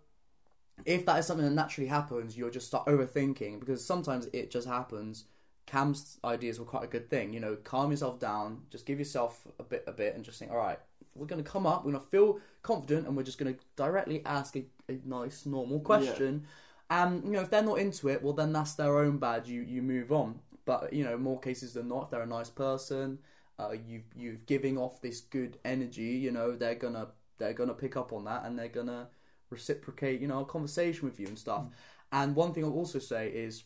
[0.86, 4.67] if that is something that naturally happens, you'll just start overthinking because sometimes it just
[4.67, 5.25] happens.
[5.72, 7.56] Cam's ideas were quite a good thing, you know.
[7.64, 10.78] Calm yourself down, just give yourself a bit, a bit, and just think, all right,
[11.16, 13.60] we're going to come up, we're going to feel confident, and we're just going to
[13.78, 16.46] directly ask a, a nice, normal question.
[16.90, 19.48] And you know, if they're not into it, well, then that's their own bad.
[19.48, 20.40] You you move on.
[20.66, 23.20] But you know, more cases than not, if they're a nice person,
[23.58, 26.20] uh, you you giving off this good energy.
[26.26, 27.08] You know, they're gonna
[27.38, 29.08] they're gonna pick up on that, and they're gonna
[29.50, 30.20] reciprocate.
[30.20, 31.64] You know, a conversation with you and stuff.
[32.12, 33.64] And one thing I'll also say is,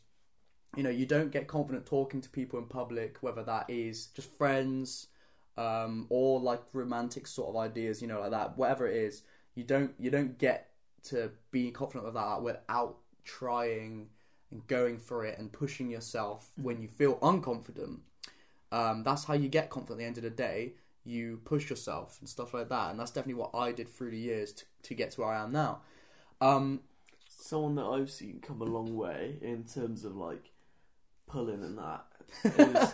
[0.75, 4.31] you know, you don't get confident talking to people in public, whether that is just
[4.37, 5.07] friends,
[5.57, 8.01] um, or like romantic sort of ideas.
[8.01, 8.57] You know, like that.
[8.57, 9.23] Whatever it is,
[9.55, 10.71] you don't you don't get
[11.05, 14.07] to be confident with that without trying
[14.51, 17.99] and going for it and pushing yourself when you feel unconfident.
[18.71, 20.73] Um, that's how you get confident at the end of the day.
[21.03, 24.17] You push yourself and stuff like that, and that's definitely what I did through the
[24.17, 25.81] years to, to get to where I am now.
[26.41, 26.81] Um,
[27.29, 30.51] Someone that I've seen come a long way in terms of like
[31.27, 32.05] pulling and that
[32.43, 32.93] is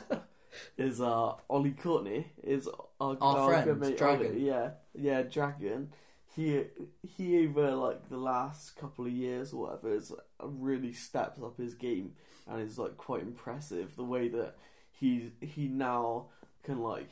[0.77, 2.67] is uh Ollie Courtney is
[2.99, 4.27] our, Our friend, good mate Dragon.
[4.27, 5.91] Ollie, yeah, yeah, Dragon.
[6.35, 6.63] He
[7.03, 11.73] he over like the last couple of years or whatever has really stepped up his
[11.73, 12.13] game
[12.47, 14.55] and is like quite impressive the way that
[14.91, 16.27] he he now
[16.63, 17.09] can like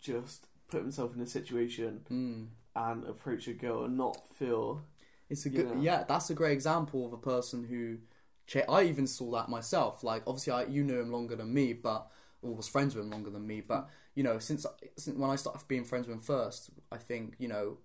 [0.00, 2.46] just put himself in a situation Mm.
[2.74, 4.82] and approach a girl and not feel
[5.28, 5.80] It's a good, know?
[5.80, 6.04] yeah.
[6.08, 7.98] That's a great example of a person who,
[8.46, 10.02] cha- I even saw that myself.
[10.02, 12.10] Like, obviously, I, you knew him longer than me, but
[12.42, 13.60] or was friends with him longer than me.
[13.60, 17.34] But you know, since since when I started being friends with him first, I think
[17.38, 17.78] you know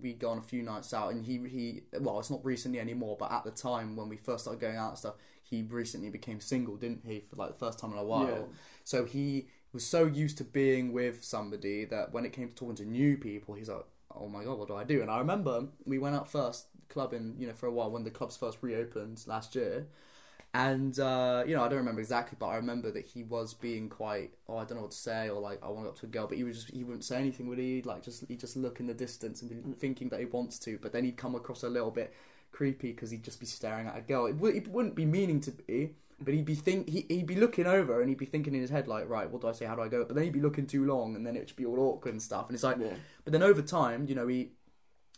[0.00, 3.16] we go on a few nights out, and he he well, it's not recently anymore,
[3.18, 6.40] but at the time when we first started going out and stuff, he recently became
[6.40, 7.20] single, didn't he?
[7.20, 8.28] For like the first time in a while.
[8.28, 8.56] Yeah.
[8.84, 12.76] So he was so used to being with somebody that when it came to talking
[12.76, 13.84] to new people, he's like,
[14.16, 17.36] "Oh my god, what do I do?" And I remember we went out first clubbing,
[17.38, 19.86] you know, for a while when the clubs first reopened last year,
[20.54, 23.88] and uh, you know, I don't remember exactly, but I remember that he was being
[23.88, 25.98] quite, oh, I don't know what to say, or like, I want to go up
[26.00, 27.82] to a girl, but he was just, he wouldn't say anything, would he?
[27.82, 30.78] Like, just he just look in the distance and be thinking that he wants to,
[30.80, 32.14] but then he'd come across a little bit
[32.52, 34.26] creepy because he'd just be staring at a girl.
[34.26, 35.94] It, w- it wouldn't be meaning to be.
[36.20, 38.70] But he'd be think he, he'd be looking over and he'd be thinking in his
[38.70, 39.66] head like, right, what do I say?
[39.66, 40.04] How do I go?
[40.04, 42.46] But then he'd be looking too long, and then it'd be all awkward and stuff.
[42.48, 42.94] And it's like, yeah.
[43.24, 44.52] but then over time, you know, he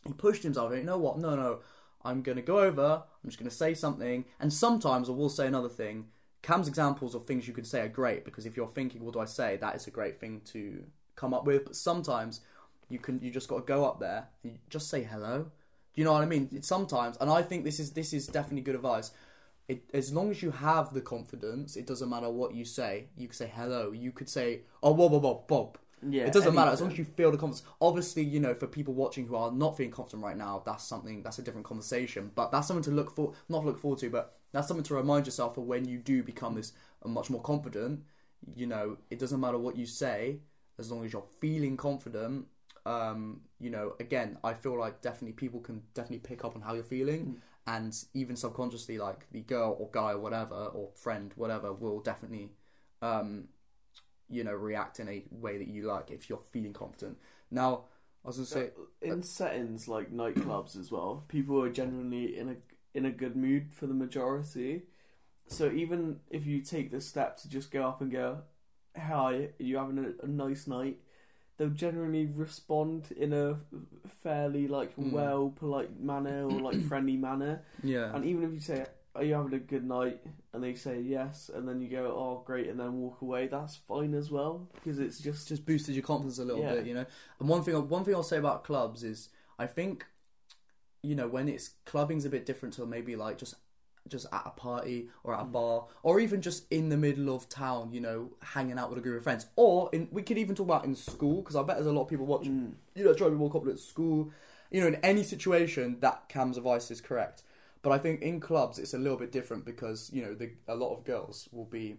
[0.07, 0.73] he pushed himself.
[0.75, 1.19] You know what?
[1.19, 1.61] No, no,
[2.05, 3.03] I'm gonna go over.
[3.23, 6.07] I'm just gonna say something, and sometimes I will say another thing.
[6.43, 9.21] Cam's examples of things you can say are great because if you're thinking, what do
[9.21, 9.57] I say?
[9.57, 10.85] That is a great thing to
[11.17, 11.65] come up with.
[11.65, 12.41] But sometimes
[12.89, 15.43] you can you just got to go up there and just say hello.
[15.43, 16.49] Do you know what I mean?
[16.53, 19.11] It's sometimes, and I think this is this is definitely good advice.
[19.69, 23.09] It, as long as you have the confidence, it doesn't matter what you say.
[23.17, 23.91] You could say hello.
[23.91, 26.99] You could say, "Oh, Bob, Bob, Bob, Bob." Yeah, it doesn't matter as long as
[26.99, 27.67] you feel the confidence.
[27.81, 31.23] Obviously, you know, for people watching who are not feeling confident right now, that's something
[31.23, 32.31] that's a different conversation.
[32.35, 35.27] But that's something to look for, not look forward to, but that's something to remind
[35.27, 36.73] yourself of when you do become this
[37.05, 38.05] uh, much more confident.
[38.55, 40.41] You know, it doesn't matter what you say
[40.79, 42.47] as long as you're feeling confident.
[42.85, 46.75] Um, you know, again, I feel like definitely people can definitely pick up on how
[46.75, 51.73] you're feeling, and even subconsciously, like the girl or guy or whatever or friend, whatever,
[51.73, 52.51] will definitely
[53.03, 53.49] um,
[54.29, 57.19] you know, react in a way that you like if you're feeling confident.
[57.51, 57.85] Now,
[58.25, 58.71] I was gonna say,
[59.03, 62.57] in settings like nightclubs as well, people are generally in a
[62.95, 64.83] in a good mood for the majority.
[65.49, 68.39] So even if you take the step to just go up and go,
[68.97, 70.99] "Hi, are you having a, a nice night?"
[71.57, 73.59] They'll generally respond in a
[74.23, 75.11] fairly like Mm.
[75.13, 77.63] well, polite manner or like friendly manner.
[77.83, 80.21] yeah, And even if you say, "Are you having a good night?"
[80.53, 83.77] and they say yes, and then you go, "Oh, great," and then walk away, that's
[83.77, 86.75] fine as well because it's just just boosted your confidence a little Yeah.
[86.75, 87.07] bit, you know.
[87.41, 90.05] And one thing, one thing I'll say about clubs is, I think,
[91.03, 93.55] you know, when it's clubbing's a bit different to maybe like just
[94.09, 97.49] just at a party or at a bar or even just in the middle of
[97.49, 99.47] town, you know, hanging out with a group of friends.
[99.57, 102.03] Or in we could even talk about in school because I bet there's a lot
[102.03, 102.75] of people watching Mm.
[102.95, 104.31] you know, try to be more confident at school.
[104.71, 107.43] You know, in any situation, that Cam's advice is correct.
[107.83, 110.75] But I think in clubs, it's a little bit different because you know, the, a
[110.75, 111.97] lot of girls will be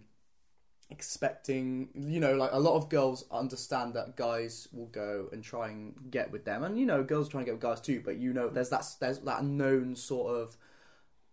[0.90, 1.88] expecting.
[1.94, 5.94] You know, like a lot of girls understand that guys will go and try and
[6.10, 8.02] get with them, and you know, girls try and get with guys too.
[8.04, 10.56] But you know, there's that there's that known sort of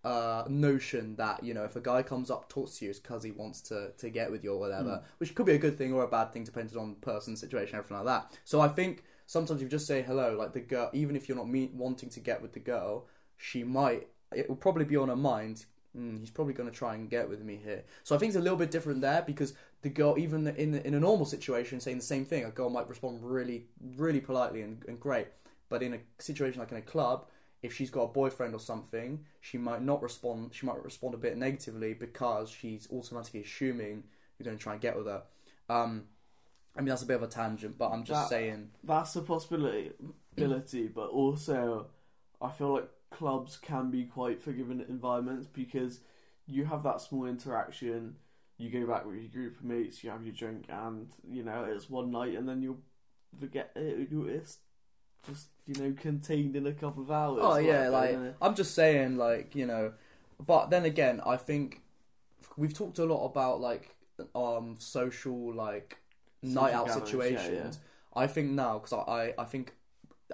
[0.05, 3.23] uh, notion that you know if a guy comes up talks to you it's because
[3.23, 5.91] he wants to to get with you or whatever, which could be a good thing
[5.93, 8.37] or a bad thing depending on person, situation, everything like that.
[8.45, 11.49] So I think sometimes you just say hello, like the girl, even if you're not
[11.49, 14.07] me- wanting to get with the girl, she might.
[14.31, 15.65] It will probably be on her mind.
[15.97, 17.83] Mm, he's probably going to try and get with me here.
[18.03, 20.93] So I think it's a little bit different there because the girl, even in in
[20.93, 23.65] a normal situation, saying the same thing, a girl might respond really,
[23.97, 25.27] really politely and, and great.
[25.67, 27.25] But in a situation like in a club,
[27.61, 30.53] if she's got a boyfriend or something, she might not respond.
[30.53, 34.03] She might respond a bit negatively because she's automatically assuming
[34.37, 35.23] you're going to try and get with her.
[35.69, 36.05] Um,
[36.75, 38.71] I mean that's a bit of a tangent, but I'm just That- saying.
[38.83, 39.91] that's a possibility,
[40.37, 41.87] ability, but also
[42.41, 46.01] I feel like clubs can be quite forgiving environments because
[46.47, 48.17] you have that small interaction.
[48.57, 51.63] You go back with your group of mates, you have your drink, and you know
[51.63, 52.81] it's one night, and then you'll
[53.39, 54.09] forget it.
[54.11, 54.57] you- It's
[55.27, 57.39] just you know contained in a couple of hours.
[57.41, 58.17] Oh yeah, like?
[58.41, 59.93] I'm just saying, like you know,
[60.45, 61.81] but then again, I think
[62.57, 63.95] we've talked a lot about like
[64.33, 65.97] um social like
[66.41, 67.79] night out situations.
[67.81, 69.73] yeah, I think now because I, I I think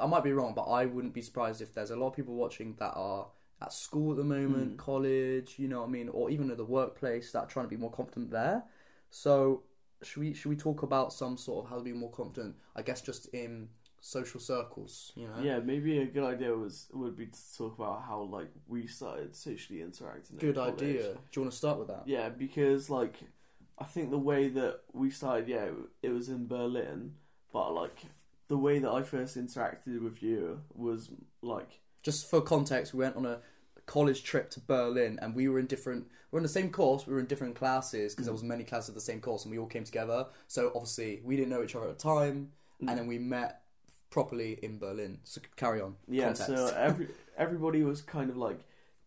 [0.02, 2.36] I might be wrong, but I wouldn't be surprised if there's a lot of people
[2.36, 3.28] watching that are
[3.62, 4.78] at school at the moment, Mm.
[4.78, 7.78] college, you know what I mean, or even at the workplace that trying to be
[7.78, 8.64] more confident there.
[9.12, 9.64] So
[10.02, 12.56] should we should we talk about some sort of how to be more confident?
[12.76, 13.70] I guess just in
[14.02, 15.42] social circles, you know.
[15.42, 19.36] Yeah, maybe a good idea was would be to talk about how like we started
[19.36, 20.38] socially interacting.
[20.38, 20.82] Good college.
[20.82, 21.02] idea.
[21.14, 22.04] Do you want to start with that?
[22.06, 23.16] Yeah, because like
[23.78, 25.68] I think the way that we started, yeah,
[26.02, 27.14] it was in Berlin,
[27.54, 27.98] but like
[28.48, 31.10] the way that I first interacted with you was
[31.42, 33.40] like Just for context, we went on a
[33.86, 36.08] college trip to Berlin, and we were in different.
[36.32, 37.06] We are in the same course.
[37.06, 39.52] We were in different classes because there was many classes of the same course, and
[39.52, 40.28] we all came together.
[40.48, 42.90] So obviously, we didn't know each other at the time, Mm.
[42.90, 43.61] and then we met
[44.12, 45.18] properly in Berlin.
[45.24, 45.96] So carry on.
[46.08, 46.48] Yeah, Context.
[46.48, 48.60] so every everybody was kind of like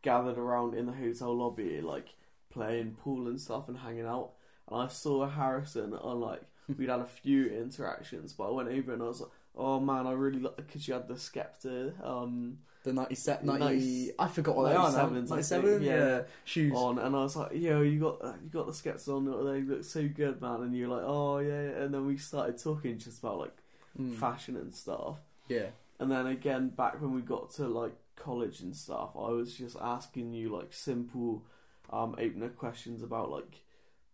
[0.03, 2.09] gathered around in the hotel lobby, like
[2.51, 4.33] playing pool and stuff and hanging out.
[4.69, 6.43] And I saw Harrison on like
[6.79, 10.07] we'd had a few interactions, but I went over and I was like, "Oh man,
[10.09, 14.57] I really like because you had the Skepta um the 97, Nice- 90, I forgot
[14.57, 15.09] what they are now.
[15.09, 15.97] 97s, I 97, yeah.
[15.97, 16.23] yeah.
[16.45, 16.73] Shoes.
[16.77, 19.85] on," and I was like, "Yo, you got you got the Skepta on, they look
[19.85, 23.21] so good, man." And you're like, "Oh yeah," yeah." and then we started talking just
[23.21, 23.57] about like
[23.99, 24.15] Mm.
[24.15, 25.19] fashion and stuff.
[25.49, 25.69] Yeah.
[26.01, 29.77] And then again, back when we got to like college and stuff, I was just
[29.81, 31.45] asking you like simple
[31.91, 33.63] um, opener questions about like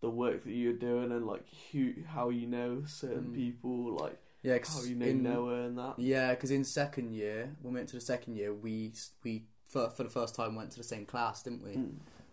[0.00, 3.34] the work that you're doing and like who, how you know certain Mm.
[3.34, 5.98] people, like Yeah, how you know in, Noah and that.
[5.98, 8.92] Yeah, because in second year, when we went to the second year, we
[9.24, 11.70] we for, for the first time went to the same class, didn't we?
[11.76, 11.92] Mm.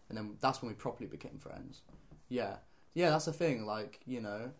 [0.10, 1.81] And then that's when we properly became friends.
[2.29, 2.57] Yeah,
[2.93, 3.65] yeah, that's the thing.
[3.65, 4.51] Like you know,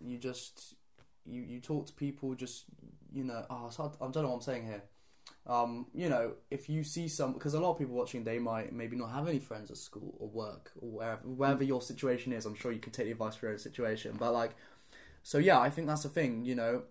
[0.00, 0.74] you just
[1.26, 2.34] you you talk to people.
[2.34, 2.64] Just
[3.12, 4.82] you know, oh, it's hard, I don't know what I'm saying here.
[5.46, 8.72] Um, you know, if you see some, because a lot of people watching, they might
[8.72, 12.46] maybe not have any friends at school or work or wherever, wherever your situation is.
[12.46, 14.52] I'm sure you can take the advice for your own situation, but like,
[15.22, 16.44] so yeah, I think that's the thing.
[16.44, 16.82] You know,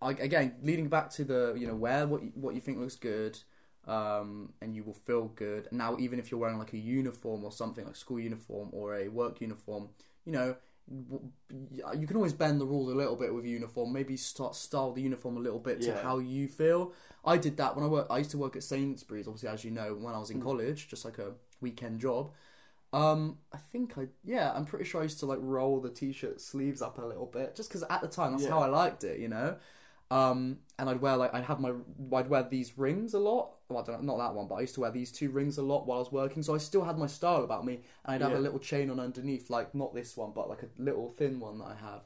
[0.00, 2.96] I, again, leading back to the, you know, wear what you, what you think looks
[2.96, 3.38] good,
[3.86, 5.68] um, and you will feel good.
[5.72, 9.08] Now, even if you're wearing like a uniform or something like school uniform or a
[9.08, 9.88] work uniform,
[10.24, 10.56] you know,
[10.90, 13.92] you can always bend the rules a little bit with uniform.
[13.92, 16.02] Maybe start style the uniform a little bit to Yeah.
[16.02, 16.92] how you feel.
[17.24, 18.10] I did that when I worked.
[18.10, 20.44] I used to work at Sainsbury's, obviously, as you know, when I was in Mm.
[20.44, 22.32] college, just like a weekend job.
[22.92, 26.40] Um, I think I yeah, I'm pretty sure I used to like roll the t-shirt
[26.40, 28.50] sleeves up a little bit, just because at the time that's Yeah.
[28.50, 29.56] how I liked it, you know.
[30.12, 31.72] Um, and I'd wear like I'd have my
[32.12, 33.52] I'd wear these rings a lot.
[33.68, 35.56] Well, I don't know, not that one, but I used to wear these two rings
[35.58, 36.42] a lot while I was working.
[36.42, 38.38] So I still had my style about me, and I'd have Yeah.
[38.38, 41.58] a little chain on underneath, like not this one, but like a little thin one
[41.58, 42.02] that I have.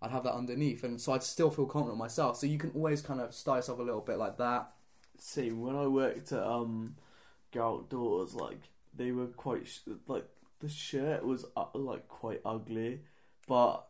[0.00, 2.36] I'd have that underneath, and so I'd still feel confident myself.
[2.36, 4.70] So you can always kind of style yourself a little bit like that.
[5.18, 6.94] Same when I worked at um,
[7.50, 8.60] Go Outdoors, like
[8.94, 10.28] they were quite sh- like
[10.60, 13.00] the shirt was uh, like quite ugly,
[13.48, 13.87] but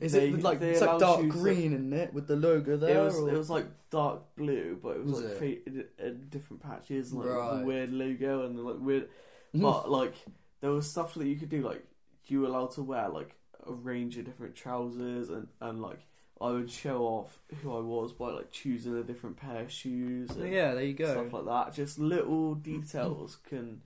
[0.00, 2.76] Is they- it like it's like dark you to- green in it with the logo
[2.76, 3.00] there?
[3.00, 5.92] It was or- it was like dark blue, but it was, Was like it?
[5.98, 7.62] in different patches, and, like Right.
[7.62, 9.08] a weird logo and like weird.
[9.54, 10.14] But like
[10.60, 11.84] there was stuff that you could do, like
[12.26, 16.00] you were allowed to wear like a range of different trousers, and and like
[16.40, 20.30] I would show off who I was by like choosing a different pair of shoes.
[20.30, 21.12] And yeah, there you go.
[21.12, 21.72] Stuff like that.
[21.74, 23.82] Just little details can,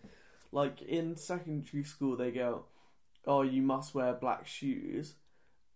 [0.53, 2.65] like in secondary school, they go,
[3.27, 5.17] "Oh, you must wear black shoes."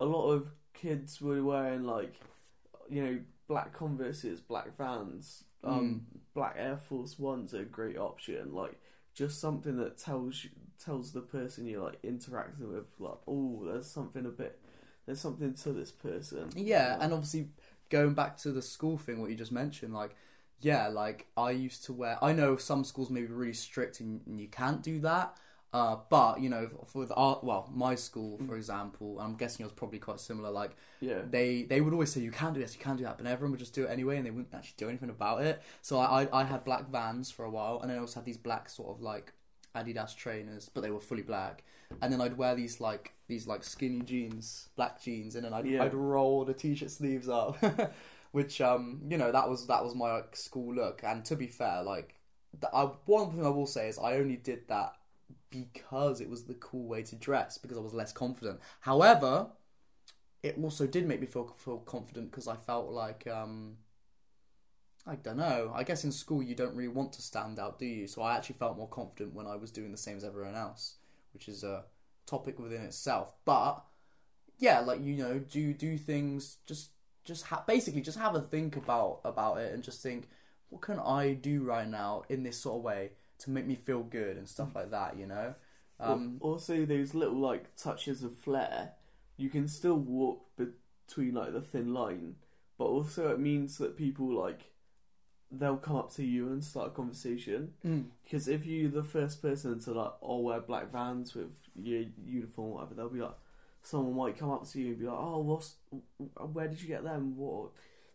[0.03, 2.21] A lot of kids were wearing like,
[2.91, 8.53] you know, black Converses, black Vans, um, black Air Force Ones are a great option.
[8.53, 8.81] Like
[9.15, 10.51] just something that tells you,
[10.85, 14.59] tells the person you're like interacting with, like, oh, there's something a bit,
[15.07, 16.51] there's something to this person.
[16.57, 17.51] Yeah, and obviously
[17.89, 20.17] going back to the school thing, what you just mentioned, like,
[20.61, 22.19] yeah, like I used to wear.
[22.23, 25.37] I know some schools may be really strict and you can't do that.
[25.73, 29.67] Uh, but you know, for the art, well, my school, for example, I'm guessing it
[29.67, 30.51] was probably quite similar.
[30.51, 33.17] Like yeah, they they would always say you can't do this, you can't do that,
[33.17, 35.63] but everyone would just do it anyway, and they wouldn't actually do anything about it.
[35.81, 38.27] So I I, I had black Vans for a while, and then I also had
[38.27, 39.33] these black sort of like
[39.75, 41.65] Adidas trainers, but they were fully black.
[42.03, 45.67] And then I'd wear these like these like skinny jeans, black jeans, and then I'd
[45.67, 45.85] Yeah.
[45.85, 47.57] I'd roll the t-shirt sleeves up,
[48.33, 51.03] which um you know that was that was my like, school look.
[51.03, 52.15] And to be fair, like
[52.61, 54.97] the, I, one thing I will say is I only did that
[55.53, 58.61] because it was the cool way to dress because I was less confident.
[58.81, 59.49] However,
[60.43, 63.77] it also did make me feel feel confident because I felt like um
[65.07, 65.73] I don't know.
[65.75, 68.07] I guess in school you don't really want to stand out, do you?
[68.07, 70.97] So I actually felt more confident when I was doing the same as everyone else,
[71.33, 71.85] which is a
[72.27, 73.35] topic within itself.
[73.45, 73.85] But
[74.59, 76.91] yeah, like you know, do do things just
[77.25, 80.29] just ha- basically just have a think about about it and just think
[80.71, 83.11] what can I do right now in this sort of way
[83.43, 85.55] to make me feel good and stuff like that, you know?
[86.01, 88.93] Um, Al- also those little like touches of flair,
[89.37, 92.37] you can still walk between like the thin line,
[92.79, 94.73] but also it means that people like
[95.51, 97.75] they'll come up to you and start a conversation.
[97.85, 102.05] mm, Because if you're the first person to like all wear black vans with your
[102.25, 103.37] uniform, or whatever, they'll be like,
[103.83, 105.75] someone might come up to you and be like, "Oh, what's
[106.53, 107.37] where did you get them?
[107.37, 107.71] What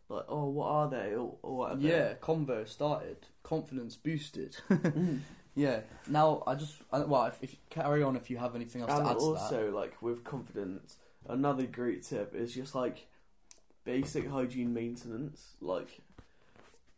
[0.09, 4.57] like oh what are they or, or whatever?" yeah, convo started, confidence boosted.
[4.69, 5.21] Mm.
[5.57, 5.79] Yeah.
[6.07, 8.91] Now I just I, well, if, if you carry on, if you have anything else
[8.91, 10.97] and to add to also like with confidence,
[11.27, 13.07] another great tip is just like
[13.83, 15.55] basic hygiene maintenance.
[15.59, 16.01] Like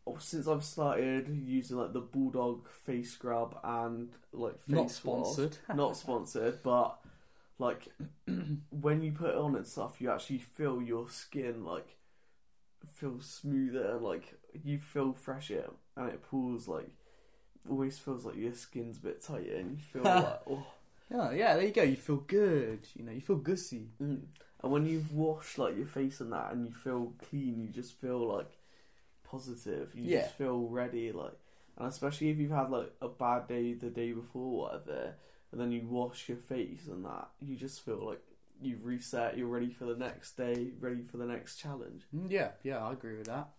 [0.06, 4.92] oh, since I've started using like the bulldog face scrub and like face not wash-
[4.92, 5.58] sponsored.
[5.74, 7.00] not sponsored, but
[7.60, 7.88] like
[8.72, 11.96] when you put it on and stuff, you actually feel your skin like
[12.88, 16.90] feel smoother and like you feel fresher, and it pulls like
[17.70, 20.66] always feels like your skin's a bit tighter, and you feel like oh.
[21.12, 21.56] Yeah, yeah.
[21.56, 21.82] There you go.
[21.84, 22.82] You feel good.
[22.96, 23.88] You know, you feel gussy.
[24.02, 24.22] Mm.
[24.62, 28.00] And when you've washed like your face and that, and you feel clean, you just
[28.00, 28.52] feel like
[29.24, 29.92] positive.
[29.96, 30.22] You Yeah.
[30.22, 31.34] just feel ready, like,
[31.78, 35.16] and especially if you've had like a bad day the day before, whatever,
[35.52, 38.22] and then you wash your face and that, you just feel like
[38.62, 39.38] you've reset.
[39.38, 42.04] You're ready for the next day, ready for the next challenge.
[42.16, 43.50] Mm, Yeah, yeah, I agree with that.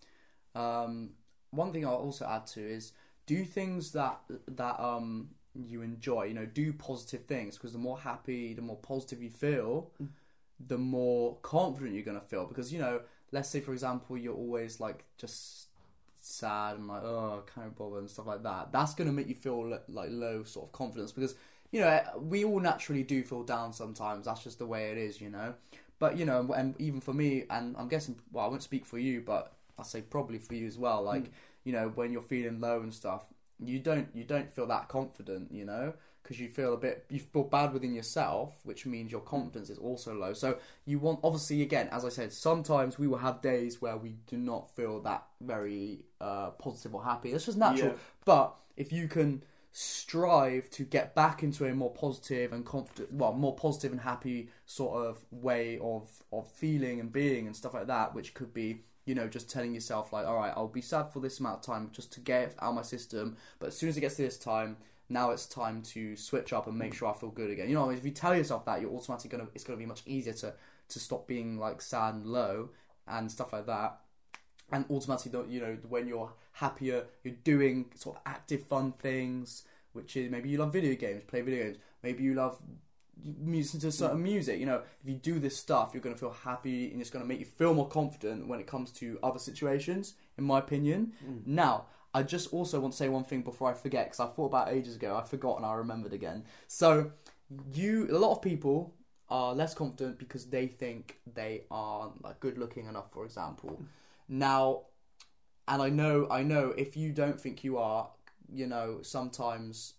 [0.55, 1.11] Um,
[1.51, 2.93] one thing I'll also add to is
[3.25, 6.23] do things that that um you enjoy.
[6.25, 10.09] You know, do positive things because the more happy, the more positive you feel, Mm.
[10.67, 12.45] the more confident you're gonna feel.
[12.45, 15.67] Because you know, let's say for example, you're always like just
[16.19, 18.71] sad and like oh, I can't bother and stuff like that.
[18.71, 21.35] That's gonna make you feel like low sort of confidence because
[21.71, 24.25] you know we all naturally do feel down sometimes.
[24.25, 25.53] That's just the way it is, you know.
[25.99, 28.97] But you know, and even for me, and I'm guessing, well, I won't speak for
[28.97, 31.03] you, but I'll say probably for you as well.
[31.03, 31.29] Like, Mm.
[31.63, 33.25] you know, when you're feeling low and stuff,
[33.59, 35.93] you don't you don't feel that confident, you know,
[36.23, 39.77] because you feel a bit you feel bad within yourself, which means your confidence is
[39.77, 40.33] also low.
[40.33, 44.15] So you want, obviously, again, as I said, sometimes we will have days where we
[44.25, 47.31] do not feel that very uh, positive or happy.
[47.31, 47.89] It's just natural.
[47.91, 47.97] Yeah.
[48.25, 53.33] But if you can strive to get back into a more positive and confident, well,
[53.33, 57.87] more positive and happy sort of way of of feeling and being and stuff like
[57.87, 61.11] that, which could be, you know, just telling yourself like, all right, I'll be sad
[61.11, 63.89] for this amount of time just to get it out my system, but as soon
[63.89, 64.77] as it gets to this time.
[65.09, 67.67] Now it's time to switch up and make sure I feel good again.
[67.67, 69.49] You know, if you tell yourself that, you're automatically gonna.
[69.53, 70.53] It's gonna be much easier to
[70.87, 72.69] to stop being like sad and low
[73.07, 73.99] and stuff like that
[74.71, 80.15] and automatically you know when you're happier you're doing sort of active fun things which
[80.15, 81.77] is maybe you love video games play video games.
[82.03, 82.57] Maybe you love
[83.23, 84.59] music to certain music.
[84.59, 87.23] You know if you do this stuff you're going to feel happy and it's going
[87.23, 91.13] to make you feel more confident when it comes to other situations in my opinion.
[91.25, 91.45] Mm.
[91.45, 94.47] now i just also want to say one thing before i forget because i thought
[94.47, 96.43] about ages ago i forgot and i remembered again.
[96.67, 97.11] So
[97.73, 98.95] you a lot of people
[99.29, 103.81] are less confident because they think they are like good looking enough for example.
[104.27, 104.83] Now
[105.71, 108.09] and i know i know if you don't think you are
[108.53, 109.93] you know sometimes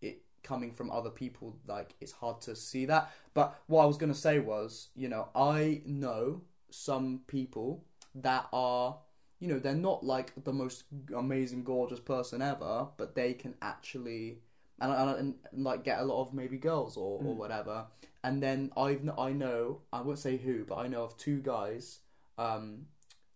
[0.00, 3.98] it coming from other people like it's hard to see that but what i was
[3.98, 6.40] going to say was you know i know
[6.70, 7.84] some people
[8.14, 8.96] that are
[9.40, 10.84] you know they're not like the most
[11.16, 14.38] amazing gorgeous person ever but they can actually
[14.80, 17.36] and, and, and like get a lot of maybe girls or, or Mm.
[17.36, 17.86] whatever
[18.22, 22.00] and then I've I know I won't say who but I know of two guys
[22.38, 22.86] um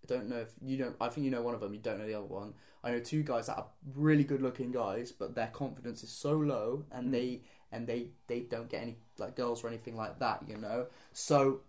[0.05, 1.99] I don't know if you don't I think you know one of them you don't
[1.99, 2.55] know the other one.
[2.83, 6.33] I know two guys that are really good looking guys but their confidence is so
[6.33, 7.13] low and Mm.
[7.13, 7.41] they
[7.73, 10.87] and they they don't get any like girls or anything like that you know?
[11.13, 11.61] So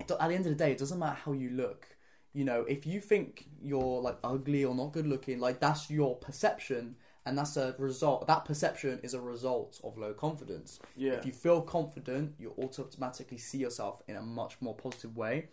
[0.00, 1.86] at the end of the day it doesn't matter how you look.
[2.32, 6.16] You know if you think you're like ugly or not good looking like that's your
[6.16, 6.96] perception
[7.26, 10.78] and that's a result that perception is a result of low confidence.
[10.96, 11.12] Yeah.
[11.14, 15.48] if you feel confident you automatically see yourself in a much more positive way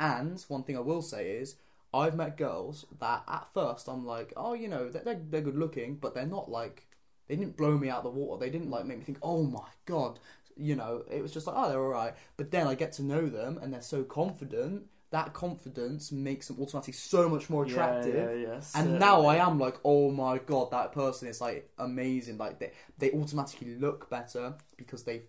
[0.00, 1.54] and one thing i will say is
[1.94, 5.56] i've met girls that at first i'm like oh you know they're, they're, they're good
[5.56, 6.86] looking but they're not like
[7.28, 8.40] they didn't blow me out the water.
[8.40, 10.18] They didn't like make me think oh my god
[10.56, 11.04] you know?
[11.08, 12.12] It was just like oh they're all right.
[12.36, 16.58] But then i get to know them and they're so confident that confidence makes them
[16.60, 20.38] automatically so much more attractive Yeah, yeah, yeah, and now I am like, oh my
[20.38, 22.38] god, that person is like amazing.
[22.38, 25.22] Like they they automatically look better because they,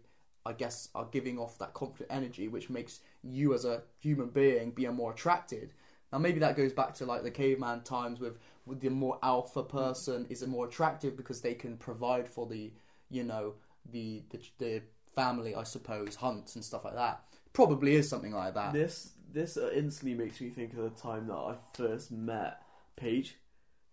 [0.45, 4.71] I guess, are giving off that confident energy, which makes you as a human being
[4.71, 5.73] be more attracted.
[6.11, 9.63] Now maybe that goes back to like the caveman times with with the more alpha
[9.63, 12.71] person is more attractive because they can provide for the
[13.09, 13.53] you know
[13.91, 14.81] the the, the
[15.15, 17.23] family, I suppose, hunts and stuff like that.
[17.53, 18.73] Probably is something like that.
[18.73, 22.61] This this instantly makes me think of the time that I first met
[22.95, 23.37] Paige.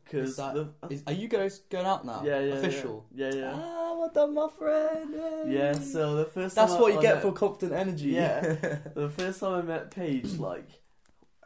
[0.05, 2.22] Because Is that- the Is, are you guys going out now?
[2.24, 3.05] yeah, yeah, Official.
[3.14, 3.53] Yeah, yeah.
[3.55, 5.14] Ah, well done, my friend.
[5.46, 5.55] Yay.
[5.55, 8.09] Yeah, so the first That's time what I- you I get met- for confident energy.
[8.11, 8.40] Yeah.
[8.94, 10.68] the first time I met Paige, like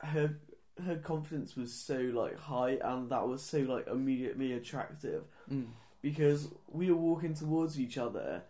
[0.02, 0.38] her
[0.84, 5.66] her confidence was so like high, and that was so like immediately attractive Mm.
[6.00, 8.42] because we were walking towards each other,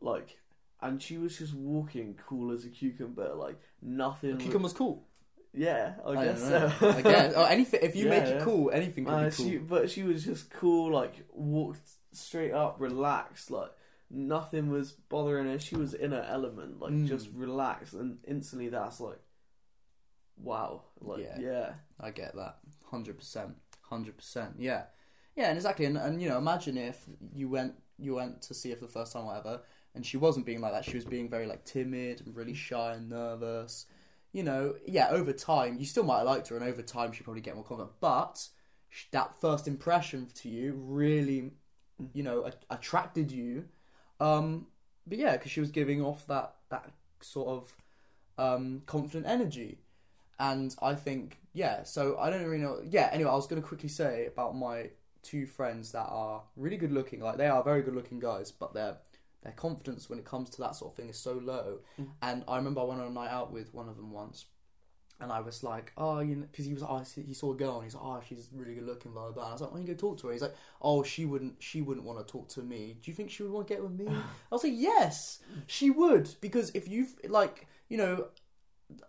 [0.00, 0.38] like,
[0.80, 4.38] and she was just walking cool as a cucumber, like nothing.
[4.38, 5.06] Cucumber's cool.
[5.54, 6.72] Yeah, I, I guess so.
[6.88, 7.32] I guess.
[7.36, 7.80] Oh, anything.
[7.82, 8.44] If you Yeah, make it yeah.
[8.44, 9.46] cool, anything can Uh, be cool.
[9.46, 13.50] she, but she was just cool, like walked straight up relaxed.
[13.50, 13.70] Like
[14.10, 15.58] nothing was bothering her.
[15.58, 17.06] She was in her element, like Mm.
[17.06, 19.20] just relaxed, and instantly that's like,
[20.36, 21.38] wow, like Yeah.
[21.38, 22.58] yeah, I get that.
[22.90, 23.54] Hundred percent.
[23.82, 24.54] Hundred percent.
[24.58, 24.84] Yeah.
[25.36, 25.84] Yeah, and exactly.
[25.86, 28.92] And, and you know, imagine if you went you went to see her for the
[28.92, 29.62] first time, or whatever,
[29.94, 30.84] and she wasn't being like that.
[30.84, 33.86] She was being very like timid and really shy and nervous.
[34.34, 35.08] You know, yeah.
[35.10, 37.64] Over time, you still might have liked her, and over time, she probably get more
[37.64, 37.92] confident.
[38.00, 38.48] But
[39.12, 41.52] that first impression to you really,
[42.12, 43.66] you know, a- attracted you.
[44.18, 44.66] Um,
[45.06, 47.76] but yeah, because she was giving off that that sort of
[48.36, 49.78] um, confident energy,
[50.40, 51.84] and I think yeah.
[51.84, 52.80] So I don't really know.
[52.84, 53.10] Yeah.
[53.12, 54.90] Anyway, I was going to quickly say about my
[55.22, 57.20] two friends that are really good looking.
[57.20, 58.96] Like they are very good looking guys, but their
[59.44, 61.80] their confidence when it comes to that sort of thing is so low.
[62.00, 62.08] Mm.
[62.22, 64.46] And I remember I went on a night out with one of them once.
[65.20, 67.76] And I was like, oh, you know, because he was, oh, he saw a girl
[67.76, 69.32] and he's like, oh, she's really good looking, blah blah.
[69.32, 69.42] blah.
[69.44, 70.32] And I was like, why don't you go talk to her?
[70.32, 72.96] He's like, oh, she wouldn't, she wouldn't want to talk to me.
[73.00, 74.06] Do you think she would want to get with me?
[74.08, 74.14] I
[74.50, 78.26] was like, yes, she would, because if you've like, you know,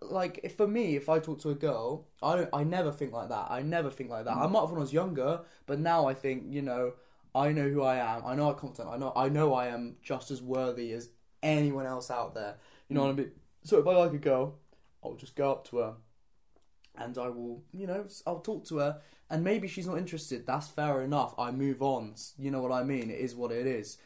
[0.02, 3.12] like if for me, if I talk to a girl, I don't, I never think
[3.12, 3.48] like that.
[3.50, 4.38] I never think like that.
[4.38, 6.94] I might have when I was younger, but now I think, you know,
[7.36, 8.26] I know who I am.
[8.26, 8.88] I know I'm competent.
[8.88, 11.10] I know, I know I am just as worthy as
[11.44, 12.56] anyone else out there.
[12.88, 13.32] You know what I mean?
[13.64, 14.60] So if I like a girl,
[15.04, 15.94] I'll just go up to her,
[16.98, 20.48] and I will, you know, I'll talk to her, and maybe she's not interested.
[20.48, 21.36] That's fair enough.
[21.38, 22.16] I move on.
[22.38, 23.12] You know what I mean?
[23.12, 23.98] It is what it is.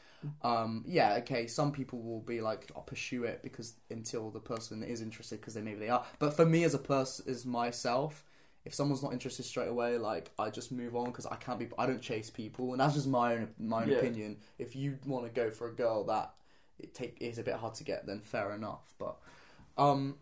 [0.42, 1.48] Um, yeah, okay.
[1.48, 5.54] Some people will be like, I'll pursue it because until the person is interested, because
[5.54, 6.06] they maybe they are.
[6.18, 8.24] But for me as a person, as myself,
[8.66, 11.68] if someone's not interested straight away, like I just move on because I can't be.
[11.78, 13.98] I don't chase people, and that's just my own my own Yeah.
[13.98, 14.38] opinion.
[14.58, 16.34] If you want to go for a girl that
[16.78, 18.94] it take is a bit hard to get, then fair enough.
[18.98, 19.18] But
[19.78, 20.18] um,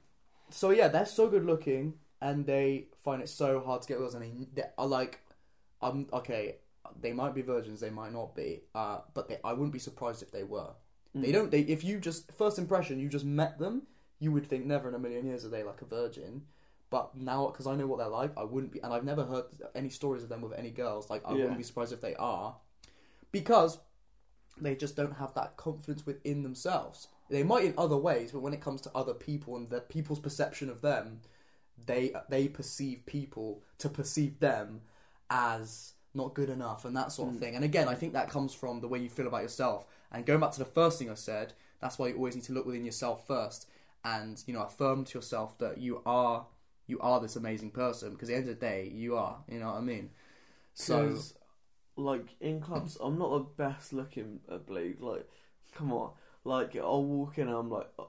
[0.49, 4.15] so yeah, they're so good looking, and they find it so hard to get girls,
[4.15, 5.19] and they, they are like,
[5.81, 6.55] um, okay,
[7.01, 10.21] they might be virgins, they might not be, uh, but they, I wouldn't be surprised
[10.23, 10.69] if they were.
[11.15, 11.21] Mm.
[11.21, 11.51] They don't.
[11.51, 13.83] They if you just first impression, you just met them,
[14.19, 16.43] you would think never in a million years are they like a virgin.
[16.89, 19.45] But now, because I know what they're like, I wouldn't be, and I've never heard
[19.75, 21.09] any stories of them with any girls.
[21.09, 21.41] Like I Yeah.
[21.41, 22.55] wouldn't be surprised if they are,
[23.31, 23.79] because
[24.59, 27.07] they just don't have that confidence within themselves.
[27.29, 30.19] They might in other ways, but when it comes to other people and the people's
[30.19, 31.21] perception of them,
[31.85, 34.81] they they perceive people to perceive them
[35.29, 37.39] as not good enough and that sort of Mm.
[37.39, 37.55] thing.
[37.55, 39.85] And again, I think that comes from the way you feel about yourself.
[40.11, 42.53] And going back to the first thing I said, that's why you always need to
[42.53, 43.67] look within yourself first
[44.03, 46.47] and you know affirm to yourself that you are
[46.87, 49.37] you are this amazing person because at the end of the day you are.
[49.47, 50.09] You know what I mean?
[50.73, 51.17] So,
[51.95, 54.99] like in clubs, I'm not the best looking uh, bloke.
[54.99, 55.27] Like,
[55.75, 56.11] come on,
[56.43, 58.03] like I'll walk in, and I'm like, uh,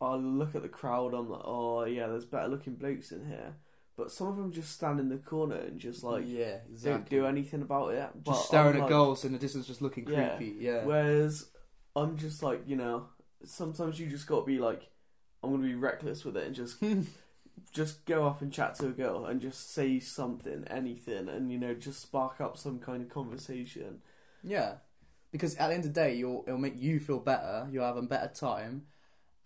[0.00, 1.14] I'll look at the crowd.
[1.14, 3.54] I'm like, oh yeah, there's better looking blokes in here.
[3.96, 7.26] But some of them just stand in the corner and just like yeah, don't do
[7.26, 8.08] anything about it.
[8.24, 10.36] But just staring I'm at like- girls in the distance, just looking Yeah.
[10.36, 10.56] creepy.
[10.58, 11.50] Yeah, Whereas
[11.96, 13.06] I'm just like, you know,
[13.44, 14.88] sometimes you just got to be like,
[15.42, 16.82] I'm gonna be reckless with it and just
[17.72, 21.58] just go up and chat to a girl and just say something, anything, and you
[21.58, 24.00] know, just spark up some kind of conversation.
[24.42, 24.74] Yeah,
[25.32, 27.68] because at the end of the day, you'll it'll make you feel better.
[27.70, 28.86] You'll have a better time,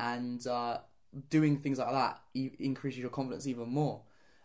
[0.00, 0.78] and uh,
[1.30, 4.02] doing things like that e- increases your confidence even more.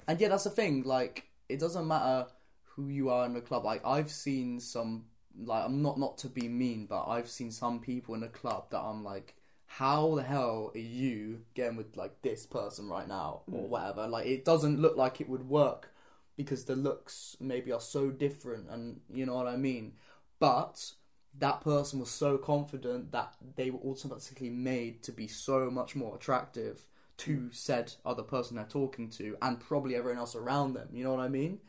[0.07, 0.83] And yeah, that's the thing.
[0.83, 2.27] Like, it doesn't matter
[2.63, 3.65] who you are in the club.
[3.65, 5.05] Like, I've seen some.
[5.41, 8.71] Like, I'm not not to be mean, but I've seen some people in the club
[8.71, 9.35] that I'm like,
[9.77, 13.69] how the hell are you getting with like this person right now or Mm.
[13.69, 14.07] whatever?
[14.07, 15.93] Like, it doesn't look like it would work
[16.35, 19.93] because the looks maybe are so different, and you know what I mean
[20.39, 20.93] but
[21.37, 26.15] that person was so confident that they were automatically made to be so much more
[26.15, 26.85] attractive
[27.17, 31.11] to said other person they're talking to and probably everyone else around them you know
[31.13, 31.59] what i mean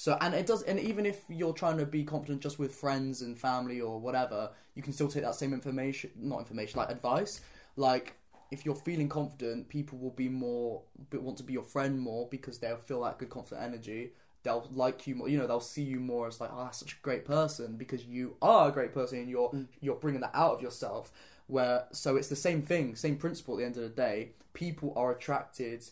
[0.00, 3.20] so and it does and even if you're trying to be confident just with friends
[3.20, 7.42] and family or whatever you can still take that same information not information like advice
[7.76, 8.14] like
[8.50, 10.80] if you're feeling confident people will be more
[11.12, 14.10] want to be your friend more because they'll feel that good confident energy
[14.42, 15.28] they'll like you more.
[15.28, 18.04] You know, they'll see you more as like, oh, that's such a great person because
[18.04, 19.66] you are a great person and you're Mm.
[19.80, 21.12] you're bringing that out of yourself.
[21.46, 23.54] Where so it's the same thing, same principle.
[23.54, 25.84] At the end of the day, people are attracted,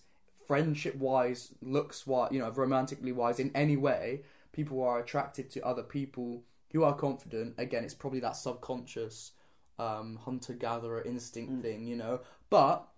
[0.48, 4.22] friendship wise, looks wise, you know, romantically wise, in any way.
[4.52, 6.42] People are attracted to other people
[6.72, 7.54] who are confident.
[7.58, 9.32] Again, it's probably that subconscious
[9.78, 11.62] um, hunter gatherer instinct Mm.
[11.62, 12.20] thing, you know.
[12.50, 12.88] But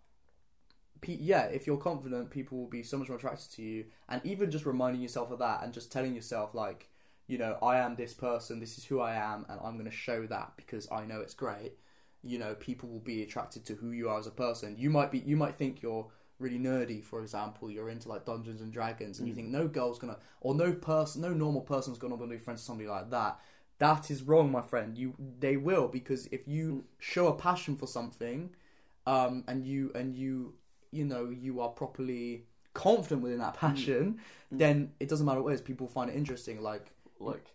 [1.06, 3.86] yeah, if you're confident, people will be so much more attracted to you.
[4.08, 6.88] And even just reminding yourself of that and just telling yourself, like,
[7.26, 9.90] you know, I am this person, this is who I am, and I'm going to
[9.90, 11.72] show that because I know it's great.
[12.22, 14.76] You know, people will be attracted to who you are as a person.
[14.78, 16.08] You might be, you might think you're
[16.40, 19.36] really nerdy, for example, you're into like Dungeons and Dragons, and you Mm.
[19.36, 22.58] think no girl's gonna, or no person, no normal person's gonna want to be friends
[22.60, 23.38] with somebody like that.
[23.78, 24.98] that is wrong, my friend.
[24.98, 26.52] You they will because if Mm.
[26.52, 28.50] you show a passion for something,
[29.06, 30.54] um, and you and you
[30.90, 34.18] you know you are properly confident within that passion,
[34.52, 34.58] Mm.
[34.58, 35.60] then it doesn't matter what it is.
[35.62, 36.60] People find it interesting.
[36.62, 37.54] Like, Like,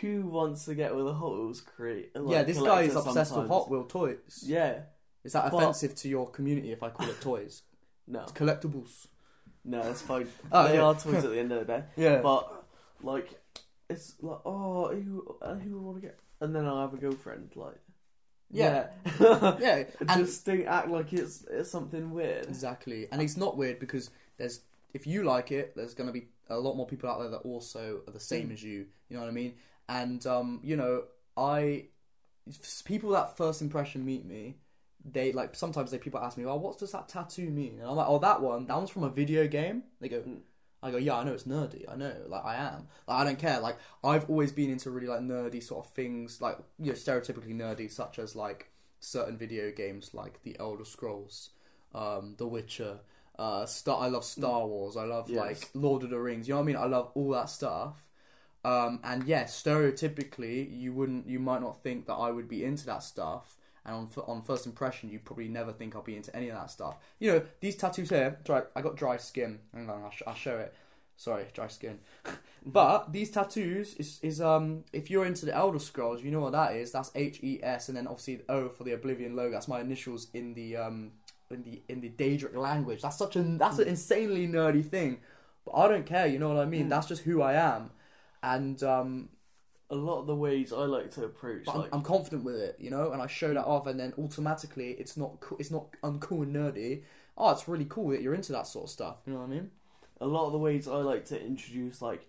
[0.00, 2.14] who wants to get with a Hot Wheels crate?
[2.14, 3.48] Like, yeah, this guy is obsessed with?
[3.48, 4.42] Hot Wheel toys.
[4.46, 4.84] Yeah,
[5.24, 7.62] Is that But- offensive to your community if I call it toys?
[8.06, 9.06] No, It's collectibles.
[9.64, 10.26] no, it's fine.
[10.52, 10.82] Oh, they yeah.
[10.82, 11.84] are toys at the end of the day.
[11.96, 12.20] Yeah.
[12.20, 12.64] But
[13.02, 13.28] like,
[13.88, 16.18] it's like, oh, who, who would want to get?
[16.40, 17.50] And then I'll have a girlfriend.
[17.54, 17.78] Like,
[18.50, 18.88] Yeah.
[19.20, 19.84] yeah, yeah.
[20.00, 22.46] And just don't act like it's it's something weird.
[22.46, 24.60] Exactly, and it's not weird because there's
[24.92, 27.38] if you like it, there's going to be a lot more people out there that
[27.38, 28.52] also are the same Mm.
[28.54, 28.86] as you.
[29.08, 29.54] You know what I mean?
[29.88, 31.04] And um, you know,
[31.36, 31.86] I
[32.84, 34.56] people that first impression meet me.
[35.04, 37.96] They like sometimes they people ask me, "Oh, what does that tattoo mean?" And I'm
[37.96, 40.40] like, "Oh, that one, that one's from a video game." They go, Mm.
[40.82, 41.84] I go, "Yeah, I know it's nerdy.
[41.88, 42.88] I know, like I am.
[43.06, 43.60] Like I don't care.
[43.60, 47.54] Like I've always been into really like nerdy sort of things, like you know, stereotypically
[47.54, 51.50] nerdy, such as like certain video games like The Elder Scrolls,
[51.94, 53.00] um, The Witcher,
[53.38, 54.00] uh, Star.
[54.00, 54.96] I love Star Wars.
[54.96, 55.36] I love Yes.
[55.36, 56.46] like Lord of the Rings.
[56.46, 56.76] You know what I mean?
[56.76, 58.06] I love all that stuff.
[58.64, 62.86] Um, and yes, stereotypically, you wouldn't, you might not think that I would be into
[62.86, 63.56] that stuff.
[63.84, 66.70] And on on first impression, you probably never think I'll be into any of that
[66.70, 66.98] stuff.
[67.18, 68.38] You know, these tattoos here.
[68.44, 69.58] Dry, I got dry skin.
[69.74, 70.74] Hang on, I'll, sh- I'll show it.
[71.16, 71.98] Sorry, dry skin.
[72.66, 76.52] but these tattoos is is um if you're into the Elder Scrolls, you know what
[76.52, 76.92] that is.
[76.92, 79.52] That's H E S, and then obviously the O for the Oblivion logo.
[79.52, 81.12] That's my initials in the um
[81.50, 83.02] in the in the Daedric language.
[83.02, 85.18] That's such a that's an insanely nerdy thing,
[85.64, 86.26] but I don't care.
[86.26, 86.86] You know what I mean?
[86.86, 86.90] Mm.
[86.90, 87.90] That's just who I am,
[88.42, 89.28] and um
[89.92, 92.76] A lot of the ways I like to approach, but I'm, I'm confident with it,
[92.80, 95.86] you know, and I show that off, and then automatically it's not co- it's not
[96.02, 97.02] uncool and nerdy.
[97.36, 99.16] Oh, it's really cool that you're into that sort of stuff.
[99.26, 99.70] You know what I mean?
[100.20, 102.26] a lot of the ways I like to introduce like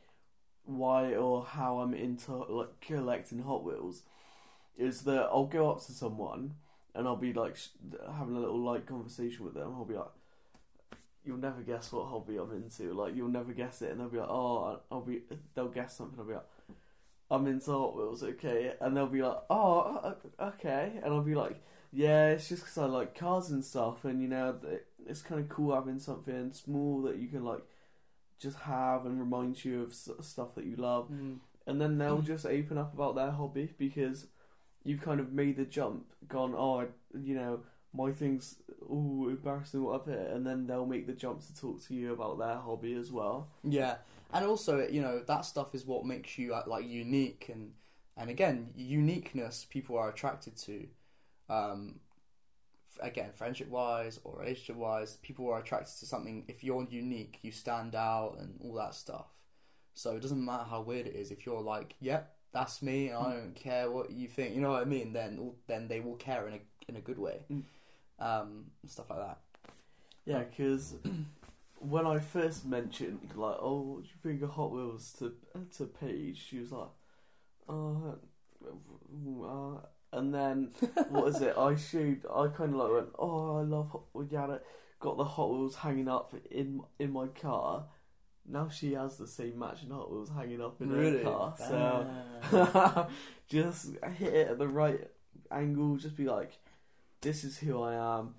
[0.65, 4.03] why or how I'm into like collecting Hot Wheels
[4.77, 6.55] is that I'll go up to someone
[6.95, 7.67] and I'll be like sh-
[8.17, 9.73] having a little light conversation with them.
[9.75, 10.11] I'll be like,
[11.25, 12.93] "You'll never guess what hobby I'm into.
[12.93, 15.21] Like you'll never guess it," and they'll be like, "Oh, I'll be."
[15.55, 16.19] They'll guess something.
[16.19, 16.45] I'll be like.
[17.31, 21.63] I'm into Hot Wheels, okay, and they'll be like, "Oh, okay," and I'll be like,
[21.91, 24.55] "Yeah, it's just because I like cars and stuff, and you know,
[25.07, 27.63] it's kind of cool having something small that you can like
[28.39, 31.07] just have and remind you of stuff that you love.
[31.07, 31.35] Hmm.
[31.65, 32.25] And then they'll hmm.
[32.25, 34.27] just open up about their hobby because
[34.83, 36.85] you've kind of made the jump, gone, oh, I,
[37.17, 37.61] you know,
[37.93, 41.81] my thing's ooh embarrassing what I've hit, and then they'll make the jump to talk
[41.87, 43.47] to you about their hobby as well.
[43.63, 43.95] Yeah,
[44.33, 47.71] and also you know that stuff is what makes you uh, like unique, and
[48.17, 50.87] and again uniqueness people are attracted to.
[51.49, 51.99] Um,
[53.01, 56.45] again, friendship wise or relationship wise, people are attracted to something.
[56.47, 59.27] If you're unique, you stand out, and all that stuff.
[59.93, 61.31] So it doesn't matter how weird it is.
[61.31, 64.55] If you're like, yep, that's me, and I don't care what you think.
[64.55, 65.13] You know what I mean?
[65.13, 67.45] Then then they will care in a in a good way.
[67.51, 67.63] Mm.
[68.19, 69.39] Um, stuff like that.
[70.25, 70.95] Yeah, because
[71.83, 75.33] when I first mentioned like, oh, what do you think of Hot Wheels to
[75.77, 76.89] to Paige, she was like,
[77.67, 78.17] oh,
[79.43, 80.71] uh, and then
[81.09, 81.55] what is it?
[81.57, 84.29] I showed, I kind of like went, oh, I love Hot Wheels.
[84.31, 84.57] Yeah,
[84.99, 87.85] got the Hot Wheels hanging up in in my car.
[88.45, 91.55] Now she has the same matching Hot Wheels hanging up in her car.
[91.57, 93.07] So
[93.49, 95.09] just hit it at the right
[95.51, 95.97] angle.
[95.97, 96.53] Just be like,
[97.21, 98.35] this is who I am.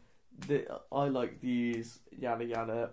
[0.91, 2.91] I like these, yada yada,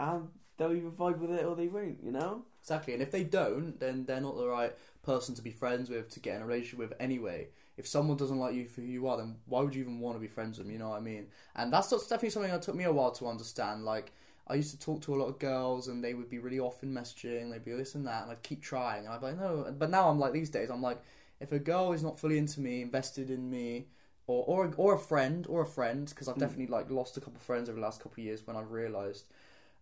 [0.00, 2.02] and they'll either vibe with it or they won't.
[2.02, 2.42] You know.
[2.60, 6.10] Exactly, and if they don't, then they're not the right person to be friends with,
[6.10, 7.48] to get in a relationship with anyway.
[7.78, 10.16] If someone doesn't like you for who you are, then why would you even want
[10.16, 10.72] to be friends with them?
[10.72, 11.28] You know what I mean?
[11.56, 13.86] And that's, definitely something that took me a while to understand.
[13.86, 14.12] Like,
[14.46, 16.92] I used to talk to a lot of girls, and they would be really often
[16.92, 19.74] messaging, they'd be this and that, and I'd keep trying, and I'd be like, no.
[19.78, 21.00] But now I'm like, these days, I'm like,
[21.40, 23.86] if a girl is not fully into me, invested in me,
[24.26, 26.40] or or, or a friend, or a friend, because I've Mm.
[26.40, 28.70] definitely like lost a couple of friends over the last couple of years when I've
[28.72, 29.24] realised.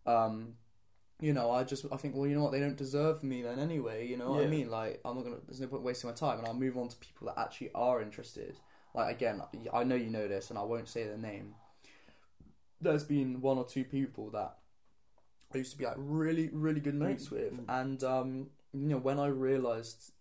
[0.06, 0.54] Um,
[1.20, 3.58] you know, I just I think, well, you know what, they don't deserve me then
[3.58, 4.06] anyway.
[4.06, 4.70] You know what I mean?
[4.70, 5.38] Like, I'm not gonna.
[5.46, 8.00] There's no point wasting my time, and I'll move on to people that actually are
[8.00, 8.56] interested.
[8.94, 9.42] Like again,
[9.72, 11.54] I know you know this, and I won't say their name.
[12.80, 14.56] There's been one or two people that
[15.52, 17.64] I used to be like really, really good mates with, Mm.
[17.68, 20.12] and um, you know, when I realised,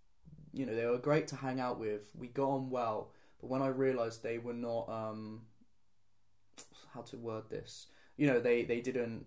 [0.53, 3.61] you know, they were great to hang out with, we got on well, but when
[3.61, 5.43] I realised they were not, um,
[6.93, 9.25] how to word this, you know, they they didn't,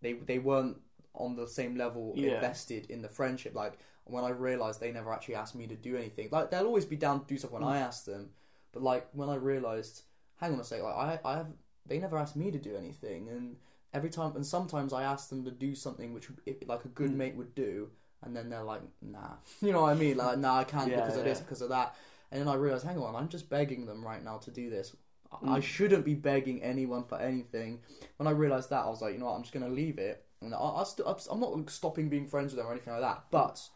[0.00, 0.78] they they weren't
[1.14, 2.34] on the same level Yeah.
[2.34, 3.54] invested in the friendship.
[3.54, 6.28] Like when I realised they never actually asked me to do anything.
[6.30, 7.68] Like they'll always be down to do stuff when Mm.
[7.68, 8.30] I ask them,
[8.72, 10.02] but like when I realised,
[10.36, 11.48] hang on a sec, like I I have
[11.86, 13.56] they never asked me to do anything, and
[13.94, 16.28] every time and sometimes I ask them to do something which
[16.66, 17.16] like a good Mm.
[17.16, 17.90] mate would do,
[18.22, 20.16] and then they're like, nah, you know what I mean?
[20.16, 21.94] Like, nah, I can't Yeah, because of this, because of that.
[22.30, 24.94] And then I realized, hang on, I'm just begging them right now to do this.
[25.30, 25.48] I- Mm.
[25.50, 27.82] I shouldn't be begging anyone for anything.
[28.16, 30.24] When I realized that, I was like, you know what, I'm just gonna leave it,
[30.40, 33.24] and I, I still, I'm not stopping being friends with them or anything like that,
[33.30, 33.68] but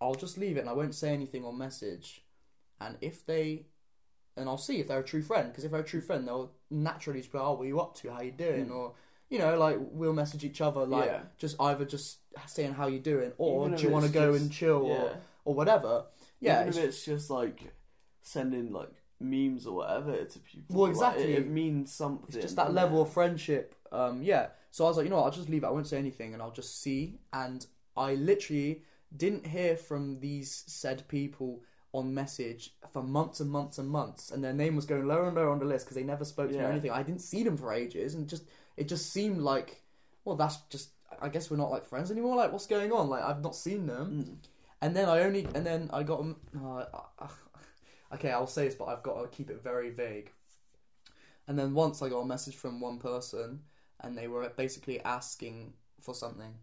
[0.00, 2.24] I'll just leave it and I won't say anything on message.
[2.80, 3.66] And if they,
[4.36, 6.52] and I'll see if they're a true friend, because if they're a true friend, they'll
[6.70, 8.10] naturally just be, oh, what are you up to?
[8.12, 8.66] How you doing?
[8.68, 8.74] Mm.
[8.76, 8.94] Or
[9.30, 11.22] you know, like we'll message each other, like Yeah.
[11.36, 14.42] just either just saying how you doing, or Even do you want to go just-
[14.44, 14.94] and chill, yeah.
[15.02, 15.16] or
[15.46, 16.06] or whatever.
[16.40, 17.72] Yeah, Even if it's- it's just like
[18.22, 20.76] sending like memes or whatever to people.
[20.76, 21.32] Well, like, exactly.
[21.34, 22.26] it, it means something.
[22.28, 23.74] It's just that level of friendship.
[23.90, 24.48] Um, yeah.
[24.70, 25.24] So I was like, you know what?
[25.24, 25.66] I'll just leave it.
[25.66, 27.18] I won't say anything, and I'll just see.
[27.32, 27.66] And
[27.96, 28.82] I literally
[29.16, 31.62] didn't hear from these said people
[31.92, 35.36] on message for months and months and months, and their name was going lower and
[35.36, 36.90] lower on the list because they never spoke to me or anything.
[36.90, 38.44] I didn't see them for ages, and just
[38.76, 39.82] it just seemed like,
[40.24, 40.90] well, that's just.
[41.20, 42.36] I guess we're not like friends anymore.
[42.36, 43.08] Like, what's going on?
[43.08, 44.24] Like, I've not seen them.
[44.24, 44.48] Mm.
[44.82, 46.84] And then I only, and then I got, uh,
[48.14, 50.32] okay, I'll say this, but I've got to keep it very vague.
[51.46, 53.60] And then once I got a message from one person,
[54.00, 56.54] and they were basically asking for something.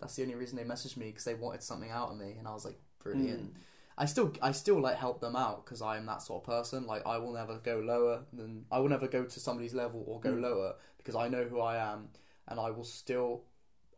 [0.00, 2.46] That's the only reason they messaged me because they wanted something out of me, and
[2.46, 3.54] I was like, brilliant.
[3.54, 3.60] Mm.
[3.98, 6.86] I still, I still like help them out because I am that sort of person.
[6.86, 10.20] Like, I will never go lower than, I will never go to somebody's level or
[10.20, 10.42] go Mm.
[10.42, 12.08] lower because I know who I am,
[12.46, 13.44] and I will still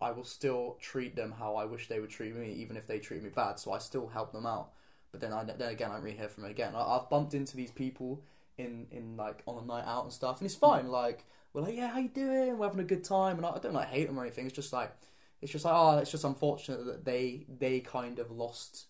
[0.00, 3.00] I will still treat them how I wish they would treat me, even if they
[3.00, 3.58] treat me bad.
[3.58, 4.70] So I still help them out.
[5.10, 6.74] But then I then again I don't really hear from them again.
[6.74, 8.22] I, I've bumped into these people
[8.58, 10.84] in in like on a night out and stuff, and it's fine.
[10.84, 10.90] Hmm.
[10.90, 12.58] Like we're like, yeah, how you doing?
[12.58, 14.46] We're having a good time, and I, I don't like hate them or anything.
[14.46, 14.92] It's just like
[15.40, 18.86] it's just like oh, it's just unfortunate that they they kind of lost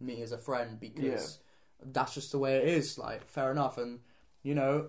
[0.00, 1.40] me as a friend because
[1.84, 2.98] that's just the way it is.
[2.98, 4.00] Like fair enough, and
[4.42, 4.88] you know,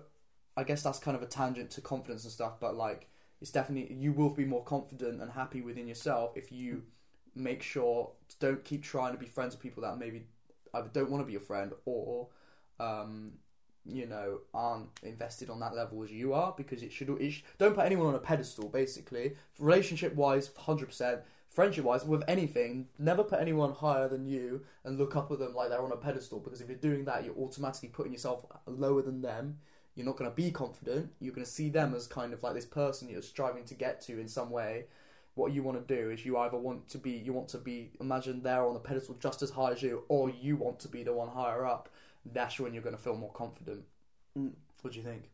[0.56, 2.60] I guess that's kind of a tangent to confidence and stuff.
[2.60, 3.08] But like
[3.40, 6.82] it's definitely you will be more confident and happy within yourself if you
[7.34, 7.42] hmm.
[7.42, 10.24] make sure don't keep trying to be friends with people that maybe
[10.74, 12.28] either don't want to be your friend or
[12.78, 13.32] um,
[13.86, 17.42] you know aren't invested on that level as you are because it should, it sh-
[17.58, 23.24] don't put anyone on a pedestal basically relationship wise 100% friendship wise with anything never
[23.24, 26.38] put anyone higher than you and look up at them like they're on a pedestal
[26.38, 29.58] because if you're doing that you're automatically putting yourself lower than them
[29.94, 31.10] you're not going to be confident.
[31.20, 34.00] You're going to see them as kind of like this person you're striving to get
[34.02, 34.86] to in some way.
[35.34, 37.92] What you want to do is you either want to be, you want to be,
[38.00, 41.02] imagine they're on a pedestal just as high as you, or you want to be
[41.02, 41.88] the one higher up.
[42.32, 43.84] That's when you're going to feel more confident.
[44.38, 44.52] Mm.
[44.82, 45.30] What do you think?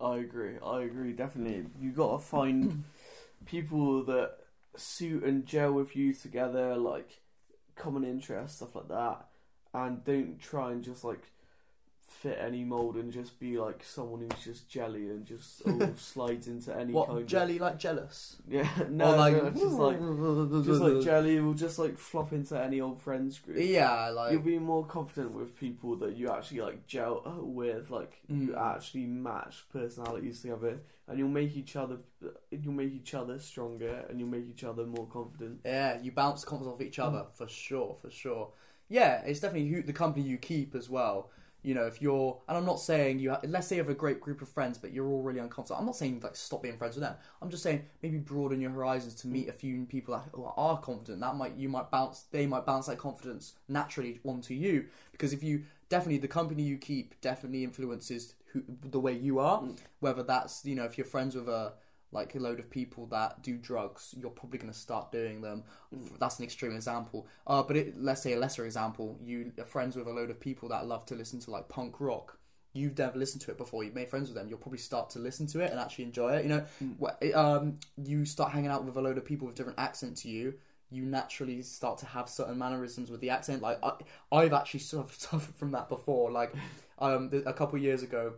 [0.00, 0.56] I agree.
[0.64, 1.12] I agree.
[1.12, 2.84] Definitely, you got to find
[3.46, 4.36] people that
[4.76, 7.20] suit and gel with you together, like
[7.76, 9.26] common interests, stuff like that,
[9.74, 11.30] and don't try and just like
[12.20, 16.48] fit any mold and just be like someone who's just jelly and just all slides
[16.48, 18.36] into any What kind jelly like jealous?
[18.46, 19.98] of yeah no, Or like, no just like
[20.64, 23.56] just like jelly will just like flop into any old friends group.
[23.60, 28.12] yeah, like You'll be more confident with people that you actually like gel with, like
[28.28, 28.74] you Mm.
[28.76, 31.96] actually match personalities together, and you'll make each other,
[32.50, 35.60] you'll make each other stronger, and you'll make each other more confident.
[35.64, 37.04] Yeah, you bounce confidence off each Mm.
[37.06, 38.50] other for sure, for sure.
[38.88, 41.30] Yeah, it's definitely who, the company you keep as well.
[41.62, 43.94] You know, if you're, and I'm not saying you, ha- let's say you have a
[43.94, 45.78] great group of friends, but you're all really uncomfortable.
[45.78, 47.14] I'm not saying like stop being friends with them.
[47.42, 51.20] I'm just saying maybe broaden your horizons to meet a few people that are confident.
[51.20, 55.42] That might you might bounce, they might bounce that confidence naturally onto you because if
[55.42, 59.60] you definitely the company you keep definitely influences who the way you are.
[59.60, 59.78] Mm.
[60.00, 61.74] Whether that's you know if you're friends with a
[62.12, 65.62] like a load of people that do drugs, you're probably going to start doing them.
[65.94, 66.18] Mm.
[66.18, 67.26] That's an extreme example.
[67.46, 69.18] Uh, but it, let's say a lesser example.
[69.22, 72.00] You are friends with a load of people that love to listen to like punk
[72.00, 72.38] rock.
[72.72, 73.84] You've never listened to it before.
[73.84, 74.48] You've made friends with them.
[74.48, 76.44] You'll probably start to listen to it and actually enjoy it.
[76.44, 77.34] You know, Mm.
[77.34, 80.54] Um, you start hanging out with a load of people with different accent to you.
[80.90, 83.62] You naturally start to have certain mannerisms with the accent.
[83.62, 83.92] Like I,
[84.32, 86.32] I've actually sort of suffered from that before.
[86.32, 86.52] Like
[86.98, 88.34] um, a couple of years ago,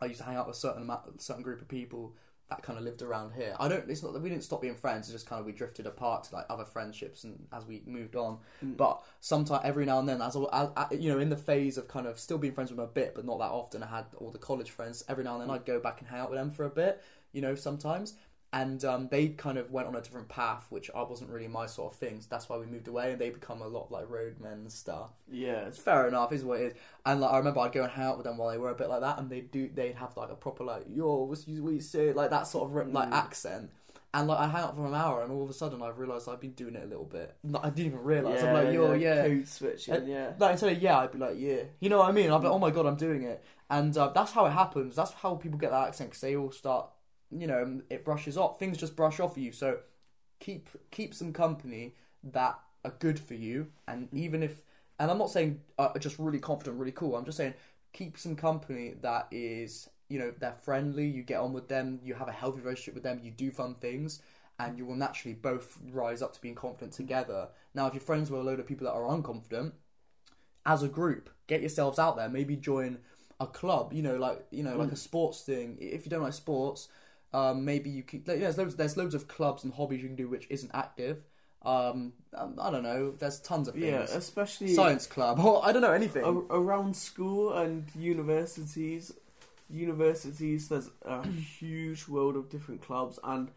[0.00, 2.14] I used to hang out with a certain amount, a certain group of people
[2.48, 3.56] that kind of lived around here.
[3.58, 3.88] I don't.
[3.90, 5.06] It's not that we didn't stop being friends.
[5.06, 8.14] It's just kind of we drifted apart to like other friendships, and as we moved
[8.14, 8.38] on.
[8.64, 8.76] Mm.
[8.76, 11.88] But sometimes, every now and then, as, I, I, you know, in the phase of
[11.88, 13.82] kind of still being friends with them a bit, but not that often.
[13.82, 15.04] I had all the college friends.
[15.08, 17.02] Every now and then, I'd go back and hang out with them for a bit.
[17.32, 18.14] You know, sometimes.
[18.60, 21.66] And um, they kind of went on a different path, which I wasn't really my
[21.66, 22.26] sort of things.
[22.26, 25.10] That's why we moved away, and they become a lot like roadmen and stuff.
[25.30, 26.74] Yeah, It's fair enough, is what it is.
[27.04, 28.74] And like I remember, I'd go and hang out with them while they were a
[28.74, 31.62] bit like that, and they'd do, they'd have like a proper like, yo, what's you,
[31.62, 33.12] what you say, like that sort of like Mm.
[33.12, 33.70] accent.
[34.14, 36.26] And like I hang out for an hour, and all of a sudden I've realised
[36.26, 37.36] I've been doing it a little bit.
[37.44, 38.40] No, I didn't even realise.
[38.40, 39.22] yeah, I'm like, yo, yeah.
[39.26, 40.32] code switching, yeah.
[40.38, 41.64] Like instead of yeah, I'd be like, yeah.
[41.80, 42.30] You know what I mean?
[42.30, 43.44] I'd be like, oh my god, I'm doing it.
[43.68, 44.96] And uh, that's how it happens.
[44.96, 46.88] That's how people get that accent because they all start,
[47.30, 48.58] you know, it brushes off.
[48.58, 49.52] Things just brush off you.
[49.52, 49.78] So
[50.40, 54.62] keep keep some company that are good for you, and even if,
[54.98, 57.16] and I'm not saying uh, just really confident, really cool.
[57.16, 57.54] I'm just saying
[57.96, 61.06] keep some company that is, you know, they're friendly.
[61.06, 61.98] You get on with them.
[62.04, 63.20] You have a healthy relationship with them.
[63.22, 64.20] You do fun things.
[64.58, 67.48] And you will naturally both rise up to being confident together.
[67.74, 69.72] Now, if you're friends with a load of people that are unconfident,
[70.64, 72.28] as a group, get yourselves out there.
[72.28, 72.98] Maybe join
[73.38, 73.92] a club.
[73.92, 75.78] You know, like you know, like a sports thing.
[75.80, 76.88] If you don't like sports,
[77.32, 78.22] um, maybe you can.
[78.26, 78.76] like, There's loads.
[78.76, 81.24] There's loads of clubs and hobbies you can do which isn't active.
[81.62, 83.12] Um, um, I don't know.
[83.18, 83.86] There's tons of things.
[83.86, 85.40] Yeah, especially Science club.
[85.44, 86.24] Or I don't know anything.
[86.24, 89.12] a- around school and universities.
[89.68, 91.26] Universities, there's a
[91.58, 93.50] huge world of different clubs, and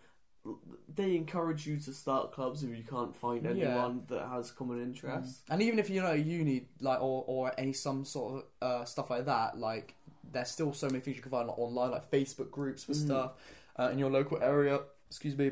[0.96, 3.52] they encourage you to start clubs if you can't find Yeah.
[3.52, 5.42] anyone that has common interests.
[5.50, 8.86] And even if you're not at uni, like or or any some sort of uh,
[8.86, 9.94] stuff like that, like
[10.32, 13.06] there's still so many things you can find online, like Facebook groups for Mhm.
[13.06, 13.32] stuff
[13.80, 14.82] uh, in your local area.
[15.08, 15.52] Excuse me.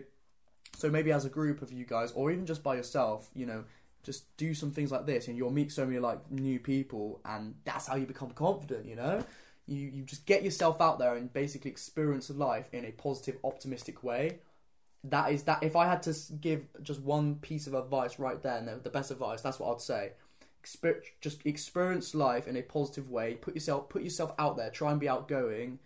[0.75, 3.63] So maybe as a group of you guys, or even just by yourself, you know,
[4.03, 7.55] just do some things like this, and you'll meet so many like new people, and
[7.65, 8.86] that's how you become confident.
[8.86, 9.23] You know,
[9.65, 14.03] you you just get yourself out there and basically experience life in a positive, optimistic
[14.03, 14.39] way.
[15.03, 15.63] That is that.
[15.63, 19.41] If I had to give just one piece of advice right there, the- best advice,
[19.41, 20.11] that's what I'd say.
[21.21, 23.36] Just experience life in a positive way.
[23.36, 24.69] Put yourself put yourself out there.
[24.69, 25.80] Try and be outgoing,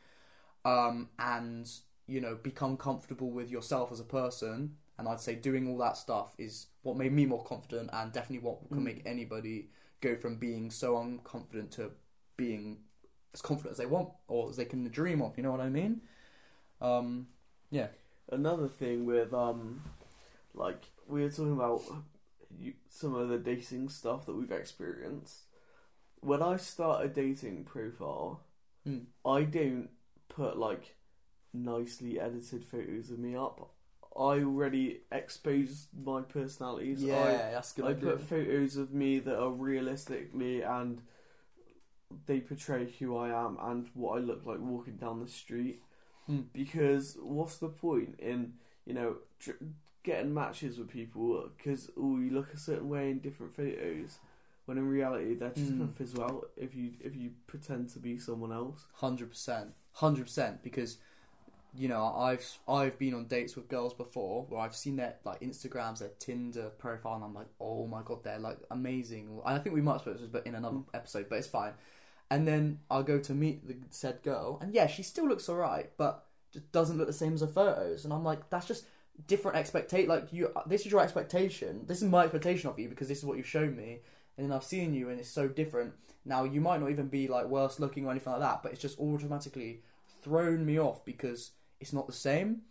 [0.66, 1.70] um, and
[2.08, 4.78] you know become comfortable with yourself as a person.
[4.98, 8.46] And I'd say doing all that stuff is what made me more confident, and definitely
[8.48, 8.84] what can Mm.
[8.84, 11.92] make anybody go from being so unconfident to
[12.38, 12.84] being
[13.34, 15.38] as confident as they want or as they can dream of.
[15.38, 16.02] You know what I mean?
[16.82, 17.28] Um,
[17.72, 17.88] yeah.
[18.30, 19.82] Another thing with um,
[20.54, 21.82] like we were talking about
[22.90, 25.46] some of the dating stuff that we've experienced.
[26.20, 28.42] When I start a dating profile,
[28.84, 29.06] Hmm.
[29.26, 29.90] I don't
[30.30, 30.96] put like
[31.54, 33.72] nicely edited photos of me up.
[34.16, 37.02] I already expose my personalities.
[37.02, 37.98] Yeah, that's I, I good.
[37.98, 38.12] idea.
[38.12, 41.02] put photos of me that are realistically and
[42.26, 45.82] they portray who I am and what I look like walking down the street.
[46.28, 46.42] Hmm.
[46.54, 48.54] Because what's the point in
[48.86, 49.52] you know tr-
[50.04, 54.18] getting matches with people because oh you look a certain way in different photos
[54.66, 55.80] when in reality they're just Hmm.
[55.80, 58.86] gonna fizzle out if you if you pretend to be someone else.
[58.96, 60.62] Hundred percent, hundred percent.
[60.64, 60.98] Because
[61.74, 65.40] you know, I've I've been on dates with girls before where I've seen their like
[65.40, 69.40] Instagrams, their Tinder profile, and I'm like, oh my god, they're like amazing.
[69.46, 70.86] I think we might about this in another Mm.
[70.94, 71.74] episode, but it's fine.
[72.30, 75.92] And then I'll go to meet the said girl, and yeah, she still looks alright,
[75.98, 78.04] but just doesn't look the same as her photos.
[78.04, 78.86] And I'm like, that's just
[79.28, 80.10] different expectation.
[80.10, 81.86] Like you, this is your expectation.
[81.88, 84.00] This is my expectation of you because this is what you've shown me,
[84.38, 85.94] and then I've seen you, and it's so different.
[86.26, 88.82] Now you might not even be like worse looking or anything like that, but it's
[88.82, 89.82] just automatically
[90.22, 91.52] thrown me off because
[91.82, 92.62] it's not the same.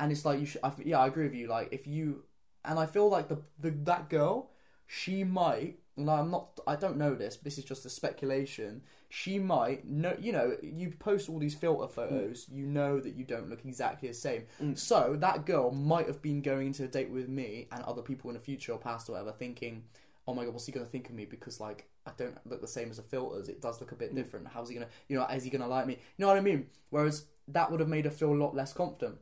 [0.00, 0.62] And it's like you should.
[0.64, 1.46] I, yeah, I agree with you.
[1.48, 2.24] Like if you,
[2.64, 4.50] and I feel like the, the that girl,
[4.86, 5.78] she might.
[5.96, 6.58] And I'm not.
[6.66, 7.36] I don't know this.
[7.36, 8.82] But this is just a speculation.
[9.10, 10.16] She might know.
[10.18, 12.46] You know, you post all these filter photos.
[12.50, 14.44] You know that you don't look exactly the same.
[14.60, 14.78] Mm.
[14.78, 18.30] So that girl might have been going into a date with me and other people
[18.30, 19.84] in the future or past or whatever, thinking,
[20.26, 22.66] "Oh my god, what's he gonna think of me?" Because like I don't look the
[22.66, 23.48] same as the filters.
[23.50, 24.16] It does look a bit Mm.
[24.16, 24.48] different.
[24.48, 24.88] How's he gonna?
[25.08, 25.92] You know, is he gonna like me?
[26.16, 26.68] You know what I mean?
[26.90, 29.16] Whereas that would have made her feel a lot less confident.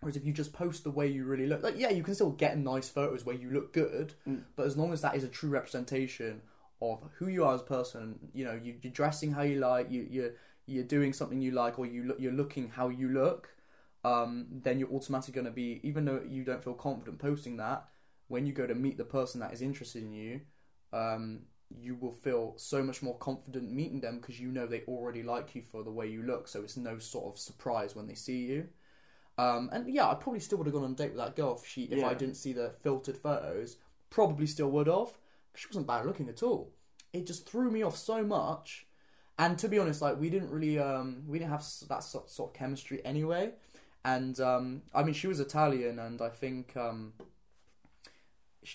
[0.00, 2.30] Whereas if you just post the way you really look, like yeah, you can still
[2.30, 4.42] get nice photos where you look good, Mm.
[4.56, 6.42] but as long as that is a true representation
[6.80, 9.90] of who you are as a person, you know, you, you're dressing how you like,
[9.90, 10.32] you you're
[10.66, 13.50] you're doing something you like, or you look, you're looking how you look,
[14.04, 17.88] um, then you're automatically going to be, even though you don't feel confident posting that,
[18.28, 20.40] when you go to meet the person that is interested in you,
[20.92, 21.40] um,
[21.80, 25.54] you will feel so much more confident meeting them because you know they already like
[25.54, 26.48] you for the way you look.
[26.48, 28.68] So it's no sort of surprise when they see you.
[29.38, 31.56] Um, and yeah, I probably still would have gone on a date with that girl
[31.60, 33.76] if she if I didn't see the filtered photos.
[34.10, 35.12] Probably still would have.
[35.54, 36.72] She wasn't bad looking at all.
[37.12, 38.86] It just threw me off so much.
[39.38, 42.30] And to be honest, like we didn't really um, we didn't have s- that sort,
[42.30, 43.52] sort of chemistry anyway.
[44.04, 47.14] And um, I mean, she was Italian, and I think um,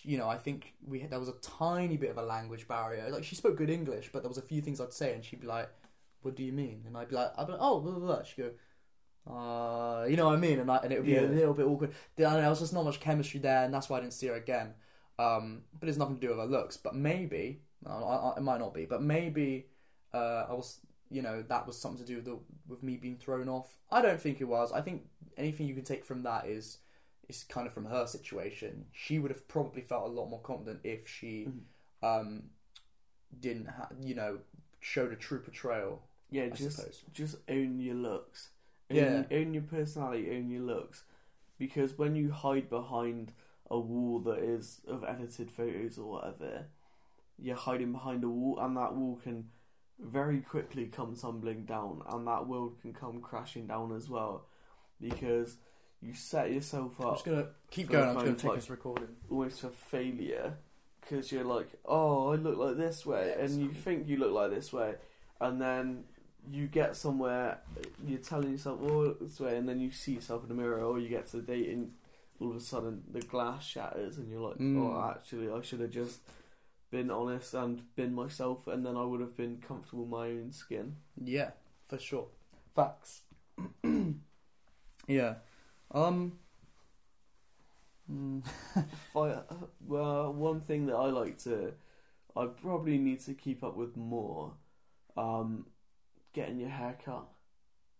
[0.03, 3.07] you know, I think we had, there was a tiny bit of a language barrier.
[3.09, 5.41] Like she spoke good English, but there was a few things I'd say, and she'd
[5.41, 5.69] be like,
[6.21, 8.23] "What do you mean?" And I'd be like, "I'd be like, oh, blah, blah, blah."
[8.23, 8.51] She'd go,
[9.33, 11.65] "Uh, you know what I mean?" And I, and it would be a little bit
[11.65, 11.93] awkward.
[12.15, 14.35] There there was just not much chemistry there, and that's why I didn't see her
[14.35, 14.73] again.
[15.19, 16.77] Um, but it's nothing to do with her looks.
[16.77, 19.67] But maybe I, I, it might not be, but maybe
[20.13, 20.79] uh, I was,
[21.09, 23.77] you know, that was something to do with the, with me being thrown off.
[23.91, 24.71] I don't think it was.
[24.71, 25.05] I think
[25.37, 26.79] anything you can take from that is
[27.29, 28.85] is kind of from her situation.
[28.93, 31.61] She would have probably felt a lot more confident if she Mhm.
[32.03, 32.49] um,
[33.39, 34.39] didn't, ha- you know,
[34.79, 36.03] showed a true portrayal.
[36.29, 37.03] Yeah, I just suppose.
[37.11, 38.51] just own your looks.
[38.91, 39.23] Own, Yeah.
[39.31, 41.03] own your personality, own your looks.
[41.57, 43.33] Because when you hide behind
[43.69, 46.67] a wall that is of edited photos or whatever,
[47.39, 49.51] you're hiding behind a wall, and that wall can
[49.99, 54.45] very quickly come tumbling down, and that world can come crashing down as well,
[55.01, 55.57] because
[56.01, 57.05] you set yourself up.
[57.07, 58.09] I'm just gonna keep going.
[58.09, 59.15] I'm just gonna take like- this recording.
[59.29, 60.57] almost for failure
[61.01, 64.33] because you're like, oh, I look like this way, Yeah, and you think you look
[64.33, 64.95] like this way,
[65.39, 66.03] and then
[66.51, 67.59] you get somewhere,
[68.05, 70.99] you're telling yourself, oh, this way, and then you see yourself in the mirror, or
[70.99, 71.93] you get to the date, and
[72.41, 74.77] all of a sudden the glass shatters, and you're like, Mm.
[74.81, 76.19] oh, actually, I should have just
[76.91, 80.51] been honest and been myself, and then I would have been comfortable in my own
[80.51, 80.97] skin.
[81.21, 81.51] Yeah,
[81.87, 82.27] for sure.
[82.75, 83.21] Facts.
[85.07, 85.35] yeah.
[85.91, 86.39] Um.
[88.11, 88.43] mm,
[89.13, 89.43] Fi-
[89.81, 91.73] well, one thing that I like to,
[92.35, 94.53] I probably need to keep up with more,
[95.17, 95.67] um,
[96.33, 97.27] getting your hair cut.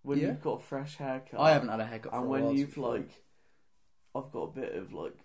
[0.04, 0.28] When Yeah.
[0.28, 2.74] you've got a fresh haircut, I haven't had a haircut for and a when you've
[2.74, 2.84] fair.
[2.84, 3.24] like,
[4.16, 5.18] I've got a bit of like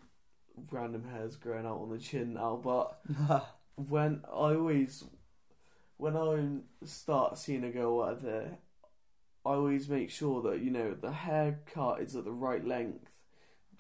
[0.71, 3.01] random hairs growing out on the chin now, but
[3.77, 5.05] when I always,
[5.97, 8.59] when I start seeing a girl whatever,
[9.45, 13.09] I always make sure that you know the haircut is at the right length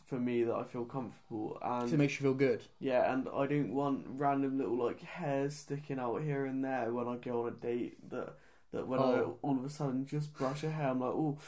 [0.04, 2.62] for me that I feel comfortable and it makes you feel good.
[2.80, 7.08] yeah, and I don't want random little like hairs sticking out here and there when
[7.08, 8.10] I go on a date.
[8.10, 8.34] That
[8.72, 9.38] that when Oh.
[9.42, 11.38] I all of a sudden just brush a hair, I'm like, oh,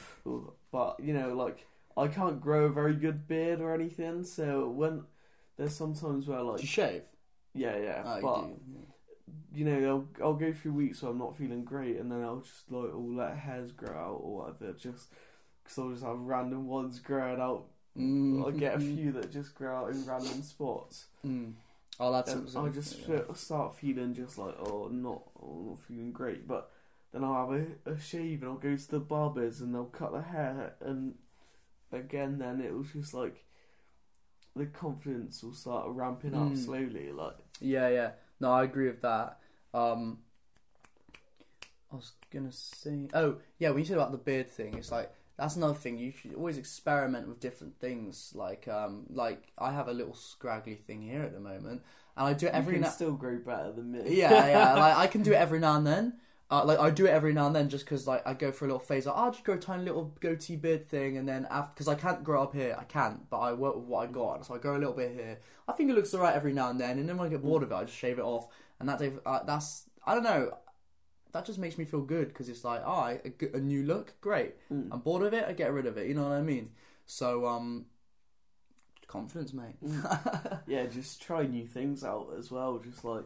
[0.71, 4.25] but you know, like I can't grow a very good beard or anything.
[4.25, 5.05] So when
[5.57, 7.03] there's sometimes where Do like you shave?
[7.55, 8.94] yeah, yeah, Oh, you but do, yeah.
[9.55, 12.41] You know, I'll I'll go through weeks where I'm not feeling great, and then I'll
[12.41, 15.09] just like all let hairs grow out or whatever, just
[15.63, 17.67] because I'll just have random ones growing out.
[17.97, 18.47] Mm.
[18.47, 21.07] I get a few that just grow out in random spots.
[21.25, 21.53] Mm.
[22.01, 22.49] I'll add some.
[22.57, 23.21] I just yeah.
[23.35, 26.71] start feeling just like oh not oh, not feeling great, but
[27.13, 30.13] then I'll have a, a shave and I'll go to the barbers and they'll cut
[30.13, 31.15] the hair and
[31.93, 33.45] again then it was just like
[34.57, 36.59] the confidence will start ramping up Mm.
[36.65, 38.11] slowly like Yeah, yeah.
[38.41, 39.39] No, I agree with that.
[39.75, 40.19] Um,
[41.93, 45.13] I was gonna say, oh yeah, when you said about the beard thing, it's like
[45.37, 45.99] that's another thing.
[45.99, 48.33] You should always experiment with different things.
[48.35, 51.83] Like, um, like I have a little scraggly thing here at the moment,
[52.17, 52.91] and I do it every you can now.
[52.91, 54.75] still grow better than me yeah, yeah.
[54.79, 56.15] Like I can do it every now and then.
[56.51, 58.67] Uh, like I do it every now and then just because like I go for
[58.67, 59.07] a little phase.
[59.07, 61.95] Like, I'll just grow a tiny little goatee beard thing, and then after because I
[61.95, 63.29] can't grow up here, I can't.
[63.31, 65.39] But I work with what I got, so I grow a little bit here.
[65.67, 67.63] I think it looks alright every now and then, and then when I get bored
[67.63, 68.49] of it, I just shave it off.
[68.85, 70.59] And that uh, that's I don't know.
[71.33, 74.55] That just makes me feel good because it's like, alright, a, new look, great.
[74.71, 74.89] Mm.
[74.93, 76.07] I'm bored of it, I get rid of it.
[76.07, 76.71] You know what I mean?
[77.07, 77.87] So um,
[79.09, 79.77] confidence, mate.
[80.67, 83.25] yeah just try new things out as well just like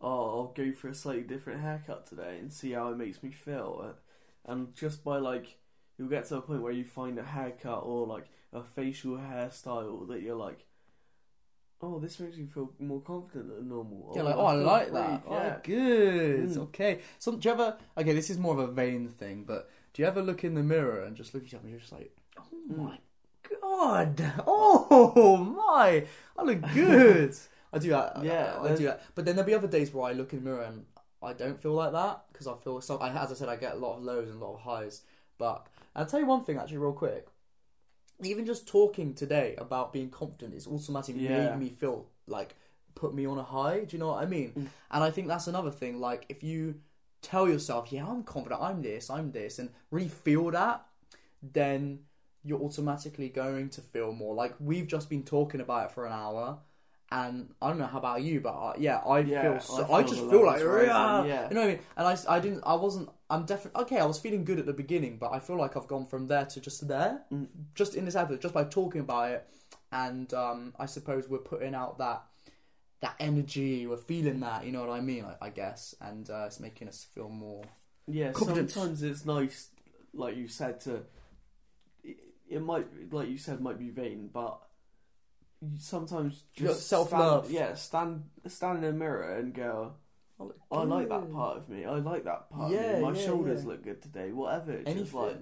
[0.00, 3.30] oh I'll go for a slightly different haircut today and see how it makes me
[3.30, 5.58] feel Uh, and just by like
[5.98, 10.06] you'll get to a point where you find a haircut or like a facial hairstyle
[10.08, 10.66] that you're like
[11.82, 14.94] oh this makes me feel more confident than normal Yeah, like, oh, I like great,
[14.94, 15.22] that.
[15.30, 15.54] yeah.
[15.56, 16.48] Oh, good.
[16.50, 16.58] Mm.
[16.58, 17.00] Okay.
[17.18, 17.76] So, do you ever?
[17.96, 20.62] Okay, this is more of a vain thing, but do you ever look in the
[20.62, 22.76] mirror and just look at yourself and you're just like, oh Mm.
[22.76, 22.98] my
[23.60, 26.04] god, oh my,
[26.38, 27.34] I look good.
[27.72, 28.18] I do that.
[28.22, 29.02] Yeah, I, I do that.
[29.14, 30.84] But then there'll be other days where I look in the mirror and
[31.22, 32.98] I don't feel like that because I feel so.
[32.98, 35.02] I, as I said, I get a lot of lows and a lot of highs.
[35.38, 37.26] But I'll tell you one thing actually, real quick.
[38.22, 41.50] Even just talking today about being confident is automatically Yeah.
[41.50, 42.54] made me feel like
[42.94, 43.84] put me on a high.
[43.84, 44.50] Do you know what I mean?
[44.52, 44.68] Mm.
[44.90, 46.00] And I think that's another thing.
[46.00, 46.80] Like if you
[47.22, 48.60] tell yourself, "Yeah, I'm confident.
[48.62, 49.10] I'm this.
[49.10, 50.86] I'm this," and really feel that,
[51.42, 52.00] then
[52.42, 54.34] you're automatically going to feel more.
[54.34, 56.58] Like we've just been talking about it for an hour.
[57.12, 59.82] And I don't know how about you, but uh, yeah, I Yeah, feel so.
[59.92, 61.48] I I, just feel like, yeah.
[61.48, 61.78] you know what I mean.
[61.96, 63.08] And I, I didn't, I wasn't.
[63.30, 63.98] I'm definitely okay.
[63.98, 66.44] I was feeling good at the beginning, but I feel like I've gone from there
[66.46, 67.46] to just there, Mm.
[67.74, 69.48] just in this episode, just by talking about it.
[69.92, 72.24] And um, I suppose we're putting out that
[73.00, 73.86] that energy.
[73.86, 74.66] We're feeling that.
[74.66, 75.24] You know what I mean?
[75.24, 77.62] I, I guess, and uh, it's making us feel more.
[78.06, 78.74] Yeah, Confidence.
[78.74, 79.68] sometimes it's nice,
[80.12, 81.02] like you said, to.
[82.02, 82.16] It,
[82.48, 84.58] it might, like you said, might be vain, but
[85.60, 87.50] you sometimes just self-love.
[87.50, 89.92] Yeah, stand stand in a mirror and go.
[90.72, 91.84] I like that part of me.
[91.84, 92.66] I like that part.
[92.66, 93.00] of Yeah, me.
[93.00, 93.68] My yeah, shoulders yeah.
[93.68, 94.32] look good today.
[94.32, 94.72] Whatever.
[94.72, 95.04] It's Anything.
[95.04, 95.36] just like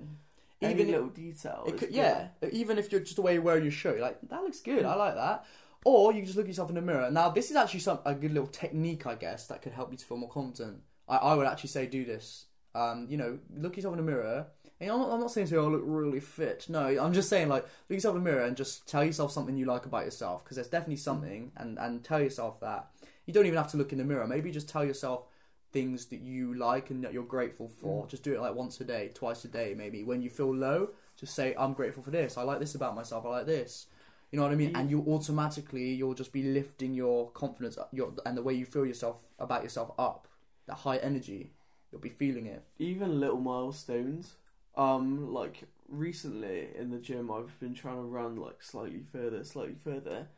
[0.61, 1.64] Even any little detail.
[1.66, 4.18] It could, yeah, even if you're just the way you wear your shirt, you're like
[4.28, 4.84] that looks good.
[4.84, 5.44] I like that.
[5.84, 7.11] Or you can just look at yourself in the mirror.
[7.11, 9.96] Now, this is actually some a good little technique, I guess, that could help you
[9.99, 10.78] to feel more confident.
[11.09, 12.46] I, I would actually say do this.
[12.74, 14.46] Um, you know, look yourself in the mirror.
[14.80, 16.66] And I'm not, I'm not saying to you, I look really fit.
[16.68, 19.57] No, I'm just saying like look yourself in the mirror and just tell yourself something
[19.57, 22.88] you like about yourself because there's definitely something, and and tell yourself that.
[23.29, 24.26] You don't even have to look in the mirror.
[24.26, 25.24] Maybe just tell yourself
[25.70, 28.07] things that you like and that you're grateful for.
[28.07, 30.03] Just do it like once a day, twice a day, maybe.
[30.03, 32.39] When you feel low, just say, I'm grateful for this.
[32.39, 33.26] I like this about myself.
[33.26, 33.85] I like this.
[34.33, 34.74] You know what I mean?
[34.74, 38.64] And you automatically you'll just be lifting your confidence, up, your and the way you
[38.64, 40.26] feel yourself about yourself up.
[40.66, 41.53] That high energy,
[41.93, 42.64] you'll be feeling it.
[42.79, 44.37] even little milestones.
[44.74, 49.76] Um, like recently in the gym, I've been trying to run like slightly further, slightly
[49.83, 50.29] further,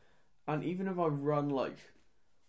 [0.49, 1.79] and even if I run like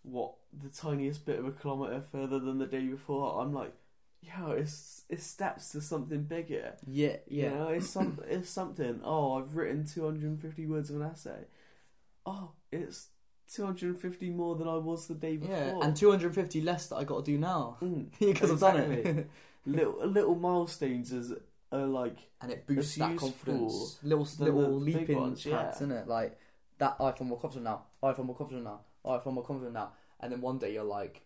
[0.02, 3.72] what the tiniest bit of a kilometer further than the day before, I'm like,
[4.20, 6.74] yeah, it's it's steps to something bigger.
[6.86, 9.00] Yeah, You know, it's some it's something.
[9.04, 11.46] Oh, I've written 250 words of an essay.
[12.24, 13.08] Oh, it's
[13.52, 15.56] 250 more than I was the day before.
[15.56, 19.30] yeah, and 250 less that I got to do now Mm, because I've done it.
[19.66, 21.32] little little milestones is
[21.70, 23.98] are like and it boosts that confidence.
[24.02, 25.50] Little little leaping ones, chats,
[25.80, 25.86] yeah.
[25.86, 26.06] isn't it?
[26.08, 26.38] Like
[26.78, 26.96] that.
[27.00, 27.82] I feel more confident now.
[28.02, 28.80] I feel more confident now.
[29.04, 29.92] I feel more confident now.
[30.20, 31.22] And then one day you're like,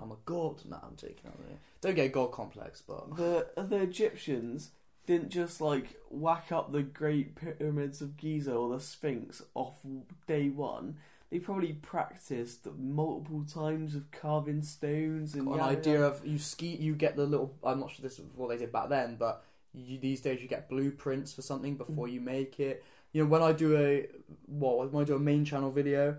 [0.00, 0.62] I'm a god.
[0.68, 1.58] Nah, I'm taking out there.
[1.80, 4.70] Don't get a god complex, but the the Egyptians
[5.06, 9.78] didn't just like whack up the Great Pyramids of Giza or the Sphinx off
[10.26, 10.96] day one.
[11.30, 16.06] They probably practiced multiple times of carving stones and an yada, idea yada.
[16.06, 16.76] of you ski.
[16.76, 17.54] You get the little.
[17.64, 19.42] I'm not sure this is what they did back then, but
[19.72, 21.86] you, these days you get blueprints for something Mm.
[21.86, 22.84] before you make it.
[23.12, 24.06] You know, when I do a
[24.46, 26.16] what when I do a main channel video,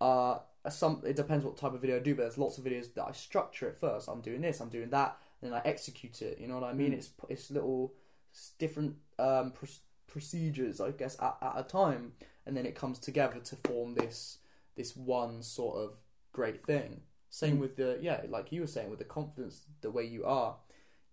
[0.00, 0.38] uh,
[0.68, 3.04] some it depends what type of video I do, but there's lots of videos that
[3.08, 4.08] I structure it first.
[4.08, 6.38] I'm doing this, I'm doing that, and then I execute it.
[6.40, 6.92] You know what I mean?
[6.92, 6.94] Mm.
[6.98, 7.94] It's it's little
[8.34, 9.66] s- different um, pr-
[10.06, 12.12] procedures, I guess, at, at a time,
[12.46, 14.38] and then it comes together to form this
[14.76, 15.94] this one sort of
[16.32, 17.02] great thing.
[17.30, 17.60] Same Mm.
[17.60, 20.56] with the yeah, like you were saying, with the confidence, the way you are,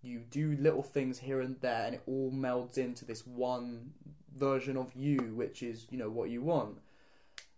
[0.02, 3.92] you do little things here and there, and it all melds into this one
[4.36, 6.80] version of you, which is you know what you want.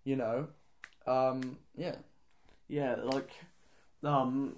[0.05, 0.47] You know,
[1.07, 1.95] um, yeah,
[2.67, 3.31] Yeah, like
[4.03, 4.55] um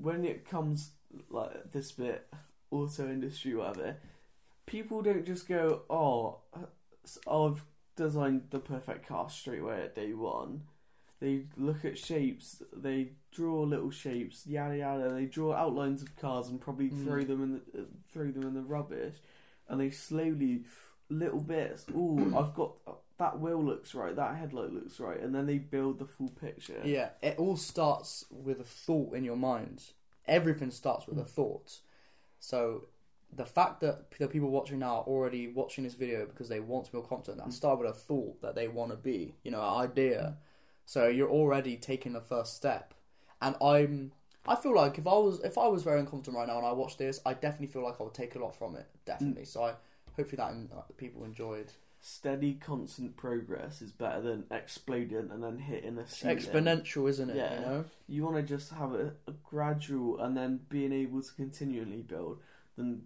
[0.00, 0.90] when it comes
[1.30, 2.26] like this bit
[2.70, 3.96] auto industry whatever,
[4.66, 6.38] people don't just go, "Oh,
[7.26, 7.64] I've
[7.96, 10.62] designed the perfect car straight away at day one."
[11.20, 15.10] They look at shapes, they draw little shapes, yada yada.
[15.12, 17.04] They draw outlines of cars and probably Mm.
[17.04, 19.16] throw them in the uh, throw them in the rubbish,
[19.68, 20.64] and they slowly,
[21.08, 21.86] little bits.
[21.90, 22.76] Ooh, I've got
[23.18, 26.80] that wheel looks right, that headlight looks right, and then they build the full picture.
[26.84, 27.10] yeah.
[27.22, 29.82] It all starts with a thought in your mind.
[30.26, 31.28] Everything starts with a mm.
[31.28, 31.80] thought.
[32.38, 32.84] So
[33.32, 36.86] the fact that the people watching now are already watching this video because they want
[36.86, 37.52] to feel confident, that mm.
[37.52, 40.34] started with a thought that they want to be, you know, an idea.
[40.34, 40.44] Mm.
[40.86, 42.94] So you're already taking the first step.
[43.42, 44.12] And I'm
[44.46, 46.72] I feel like if I was if I was very unconfident right now and I
[46.72, 48.86] watched this, I definitely feel like I would take a lot from it.
[49.04, 49.44] Definitely.
[49.44, 49.74] So I
[50.16, 51.72] hopefully that uh, people enjoyed.
[52.00, 56.38] Steady, constant progress is better than exploding and then hitting a ceiling.
[56.38, 57.36] Exponential, isn't it?
[57.36, 57.54] Yeah.
[57.54, 57.84] You know?
[58.08, 62.40] You want to just have a, a gradual and then being able to continually build
[62.76, 63.02] than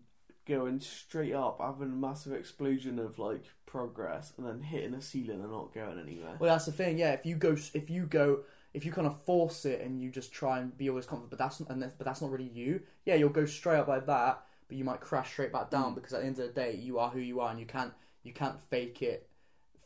[0.46, 5.40] going straight up, having a massive explosion of like progress and then hitting a ceiling
[5.40, 6.36] and not going anywhere.
[6.38, 6.98] Well, that's the thing.
[6.98, 8.40] Yeah, if you go, if you go,
[8.74, 11.38] if you kind of force it and you just try and be always confident, but
[11.38, 12.80] that's and that's, but that's not really you.
[13.06, 15.94] Yeah, you'll go straight up like that, but you might crash straight back down Mm.
[15.94, 17.92] because at the end of the day, you are who you are, and you can't
[18.22, 19.28] you can't fake it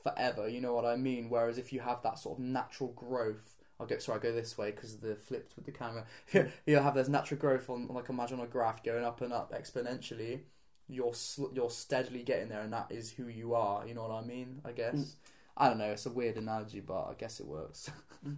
[0.03, 0.49] forever.
[0.49, 1.29] You know what I mean?
[1.29, 3.55] Whereas if you have that sort of natural growth.
[3.79, 3.99] I'll go.
[3.99, 6.07] Sorry, I go this way because of the flipped with the camera.
[6.67, 10.41] You'll have this natural growth on, like imagine a graph going up and up exponentially.
[10.89, 13.87] You're sl- you're steadily getting there, and that is who you are.
[13.87, 14.63] You know what I mean?
[14.65, 14.95] I guess.
[14.95, 15.13] Mm.
[15.59, 15.91] I don't know.
[15.91, 17.91] It's a weird analogy, but I guess it works.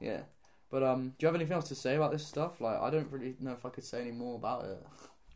[0.00, 0.22] yeah.
[0.70, 2.60] But um, do you have anything else to say about this stuff?
[2.60, 4.84] Like, I don't really know if I could say any more about it.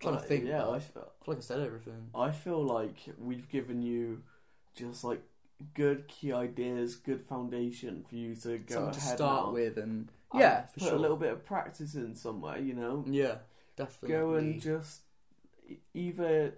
[0.01, 0.45] Trying Uh, to think.
[0.47, 2.11] Yeah, I I feel, feel like I said everything.
[2.15, 4.23] I feel like we've given you
[4.75, 5.23] just like
[5.75, 9.53] good key ideas, good foundation for you to go Something to ahead start now.
[9.53, 10.95] with, and yeah, for put sure.
[10.95, 13.05] a little bit of practice in somewhere, you know.
[13.09, 13.37] Yeah,
[13.77, 14.09] definitely.
[14.09, 15.01] Go and just
[15.95, 16.55] either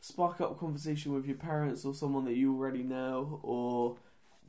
[0.00, 3.96] spark up conversation with your parents or someone that you already know, or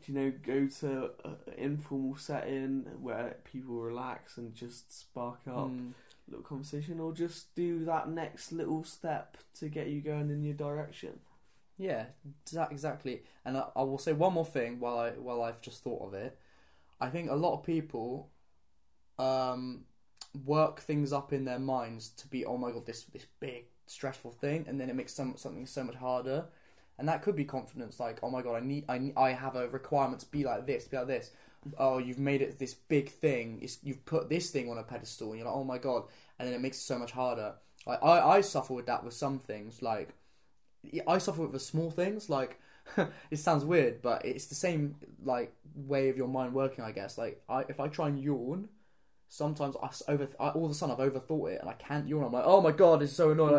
[0.08, 5.94] you know, go to an informal setting where people relax and just spark up Mm.
[6.34, 10.54] Little conversation, or just do that next little step to get you going in your
[10.54, 11.20] direction.
[11.78, 12.06] Yeah,
[12.46, 13.24] exa- exactly.
[13.46, 16.14] And I, I will say one more thing while I while I've just thought of
[16.14, 16.38] it.
[17.00, 18.30] I think a lot of people
[19.20, 19.86] um,
[20.46, 24.32] work things up in their minds to be oh my god this this big stressful
[24.32, 26.46] thing, and then it makes some something so much harder.
[27.00, 29.68] And that could be confidence, like oh my god, I need I I have a
[29.68, 31.32] requirement to be like this, be like this.
[31.78, 33.60] Oh, you've made it this big thing.
[33.62, 36.04] It's, you've put this thing on a pedestal, and you're like, oh my god,
[36.40, 37.56] and then it makes it so much harder.
[37.86, 37.98] I,
[38.38, 39.82] I suffer with that with some things.
[39.82, 40.16] Like
[41.08, 42.30] I suffer with the small things.
[42.30, 42.60] Like
[43.32, 46.84] it sounds weird, but it's the same like way of your mind working.
[46.84, 47.18] I guess.
[47.18, 48.70] Like I, if I try and yawn,
[49.34, 52.24] sometimes I over I, all of a sudden I've overthought it and I can't yawn.
[52.24, 53.56] I'm like, oh my god, it's so annoying.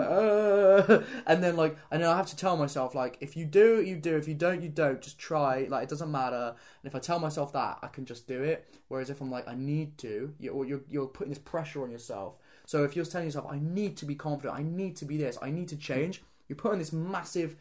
[1.27, 3.97] And then like, and then I have to tell myself like, if you do, you
[3.97, 4.17] do.
[4.17, 5.03] If you don't, you don't.
[5.03, 5.67] Just try.
[5.69, 6.55] Like it doesn't matter.
[6.55, 8.73] And if I tell myself that, I can just do it.
[8.87, 12.37] Whereas if I'm like, I need to, you're you're, you're putting this pressure on yourself.
[12.67, 15.37] So if you're telling yourself, I need to be confident, I need to be this,
[15.43, 17.57] I need to change, you're putting this massive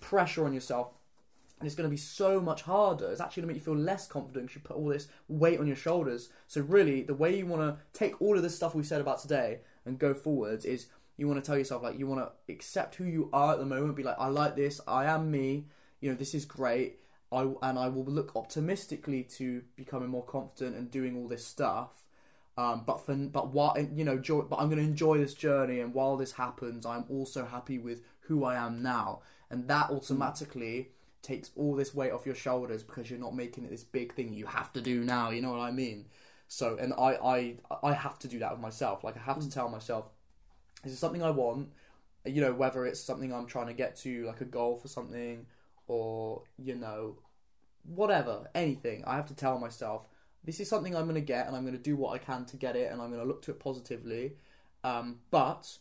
[0.00, 0.92] pressure on yourself
[1.58, 3.10] and it's going to be so much harder.
[3.10, 5.58] It's actually going to make you feel less confident because you put all this weight
[5.58, 6.28] on your shoulders.
[6.46, 9.20] So really, the way you want to take all of this stuff we said about
[9.20, 12.96] today and go forwards is you want to tell yourself like you want to accept
[12.96, 13.96] who you are at the moment.
[13.96, 14.80] Be like, I like this.
[14.86, 15.66] I am me.
[16.00, 17.00] You know, this is great.
[17.32, 22.04] I and I will look optimistically to becoming more confident and doing all this stuff.
[22.58, 25.80] Um, but for but what you know, joy, but I'm going to enjoy this journey,
[25.80, 29.20] and while this happens, I'm also happy with who I am now,
[29.50, 30.90] and that automatically
[31.26, 34.32] takes all this weight off your shoulders because you're not making it this big thing
[34.32, 35.30] you have to do now.
[35.30, 36.06] You know what I mean?
[36.48, 39.02] So, and I I I have to do that with myself.
[39.02, 40.06] Like I have to tell myself,
[40.84, 41.70] this is something I want.
[42.24, 45.46] You know, whether it's something I'm trying to get to, like a goal for something,
[45.88, 47.18] or you know,
[47.84, 49.04] whatever, anything.
[49.06, 50.06] I have to tell myself
[50.44, 52.44] this is something I'm going to get, and I'm going to do what I can
[52.46, 54.34] to get it, and I'm going to look to it positively.
[54.84, 55.78] Um, but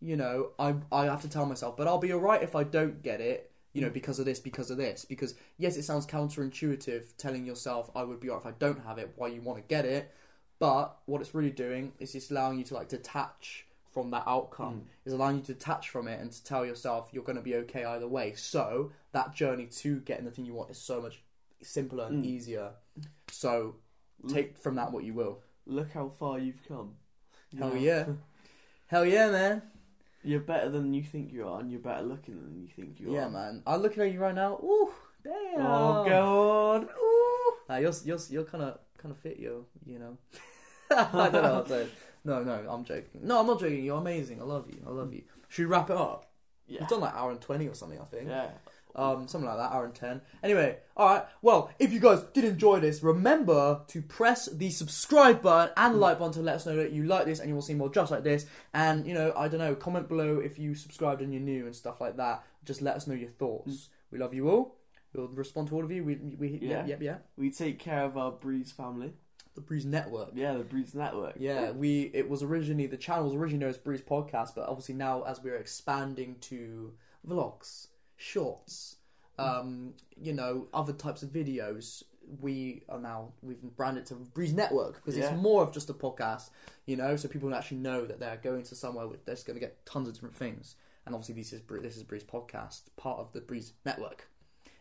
[0.00, 3.02] you know, I I have to tell myself, but I'll be alright if I don't
[3.02, 3.52] get it.
[3.78, 5.04] You know, because of this, because of this.
[5.04, 8.98] Because yes, it sounds counterintuitive telling yourself I would be alright if I don't have
[8.98, 9.12] it.
[9.16, 10.12] Why you want to get it?
[10.58, 14.82] But what it's really doing is it's allowing you to like detach from that outcome.
[15.04, 17.54] It's allowing you to detach from it and to tell yourself you're going to be
[17.56, 18.34] okay either way.
[18.34, 21.22] So that journey to getting the thing you want is so much
[21.62, 22.26] simpler and Mm.
[22.28, 22.70] easier.
[23.30, 23.76] So
[24.28, 25.42] take from that what you will.
[25.66, 26.96] Look how far you've come.
[27.56, 28.06] Hell yeah.
[28.86, 29.62] Hell yeah, man.
[30.28, 33.08] You're better than you think you are, and you're better looking than you think you
[33.08, 33.14] are.
[33.14, 33.62] Yeah, man.
[33.66, 34.58] I'm looking at you right now.
[34.62, 34.90] Ooh,
[35.24, 35.34] damn.
[35.56, 36.82] Oh god.
[36.84, 37.54] Ooh.
[37.66, 39.64] Nah, you're you're you're kind of kind of fit, yo.
[39.86, 40.18] You know.
[40.90, 41.88] I don't know what to say.
[42.26, 43.22] No, no, I'm joking.
[43.22, 43.82] No, I'm not joking.
[43.82, 44.42] You're amazing.
[44.42, 44.82] I love you.
[44.86, 45.22] I love you.
[45.48, 46.30] Should we wrap it up?
[46.66, 46.80] Yeah.
[46.80, 47.98] We've done like hour and twenty or something.
[47.98, 48.28] I think.
[48.28, 48.50] Yeah.
[48.96, 50.22] Um, something like that, hour and ten.
[50.42, 55.72] Anyway, alright, well, if you guys did enjoy this, remember to press the subscribe button
[55.76, 57.62] and the like button to let us know that you like this and you will
[57.62, 58.46] see more just like this.
[58.74, 61.76] And, you know, I don't know, comment below if you subscribed and you're new and
[61.76, 62.42] stuff like that.
[62.64, 63.88] Just let us know your thoughts.
[64.10, 64.74] We love you all.
[65.14, 66.02] We'll respond to all of you.
[66.02, 66.78] We, we, Yeah.
[66.78, 67.16] yep, yep, yeah.
[67.36, 69.12] We take care of our Breeze family.
[69.54, 70.30] The Breeze Network.
[70.34, 71.34] Yeah, the Breeze Network.
[71.38, 74.94] Yeah, we it was originally the channel was originally known as Breeze Podcast, but obviously
[74.94, 76.92] now as we're expanding to
[77.26, 78.96] vlogs, shorts,
[79.38, 82.02] um, you know, other types of videos,
[82.40, 85.32] we are now we've branded to Breeze Network because Yeah.
[85.32, 86.50] it's more of just a podcast,
[86.84, 89.60] you know, so people actually know that they're going to somewhere with that's going to
[89.64, 90.74] get tons of different things.
[91.06, 94.28] And obviously, this is Bre- this is Breeze Podcast, part of the Breeze Network,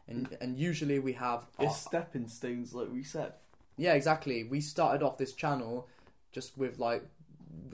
[0.10, 3.34] and and usually we have It's our- stepping stones, like we said.
[3.78, 4.44] yeah, exactly.
[4.44, 5.88] We started off this channel
[6.34, 7.04] just with like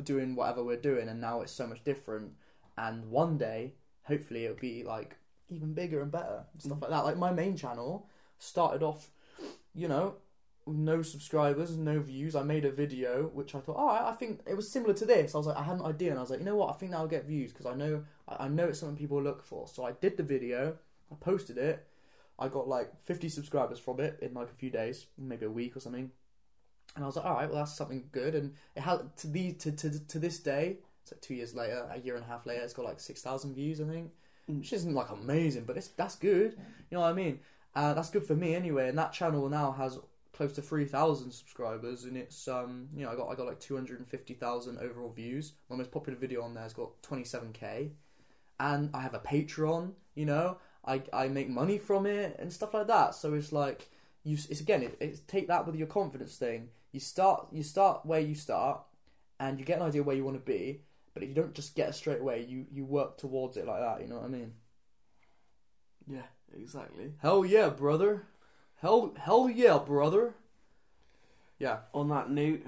[0.04, 2.34] doing whatever we're doing, and now it's so much different.
[2.78, 3.74] And one day,
[4.04, 5.18] hopefully, it'll be like
[5.50, 6.82] even bigger and better and stuff mm.
[6.82, 7.06] like that.
[7.06, 8.08] Like my main channel
[8.40, 9.10] started off,
[9.74, 10.16] you know,
[10.66, 12.36] with no subscribers, no views.
[12.36, 15.06] I made a video which I thought, all right, I think it was similar to
[15.06, 15.36] this.
[15.36, 16.74] I was like, I had an idea, and I was like, you know what, I
[16.74, 19.68] think that'll get views because I know I know it's something people look for.
[19.68, 20.78] So I did the video,
[21.12, 21.86] I posted it.
[22.40, 25.78] I got like 50 subscribers from it in like a few days, maybe a week
[25.78, 26.10] or something.
[26.96, 28.34] And I was like, all right, well that's something good.
[28.34, 31.88] And it had to the to to, to this day, it's like two years later,
[31.92, 34.12] a year and a half later, it's got like 6,000 views, I think,
[34.50, 34.60] Mm.
[34.60, 36.54] which isn't like amazing, but it's that's good.
[36.90, 37.40] You know what I mean?
[37.76, 38.90] Uh, that's good for me anyway.
[38.90, 40.00] And that channel now has
[40.34, 44.80] close to 3,000 subscribers, and it's um you know I got I got like 250,000
[44.80, 45.54] overall views.
[45.70, 47.92] My most popular video on there has got 27k,
[48.60, 49.94] and I have a Patreon.
[50.16, 53.16] You know, I I make money from it and stuff like that.
[53.16, 53.90] So it's like
[54.24, 54.38] you.
[54.50, 56.70] It's again, it, it's take that with your confidence thing.
[56.92, 58.82] You start you start where you start,
[59.40, 60.82] and you get an idea where you want to be.
[61.14, 62.46] But if you don't just get it straight away.
[62.48, 64.02] You you work towards it like that.
[64.02, 64.54] You know what I mean?
[66.08, 66.26] Yeah,
[66.56, 67.14] exactly.
[67.20, 68.24] Hell yeah, brother.
[68.82, 70.34] Hell hell yeah, brother.
[71.60, 72.62] Yeah, On that note,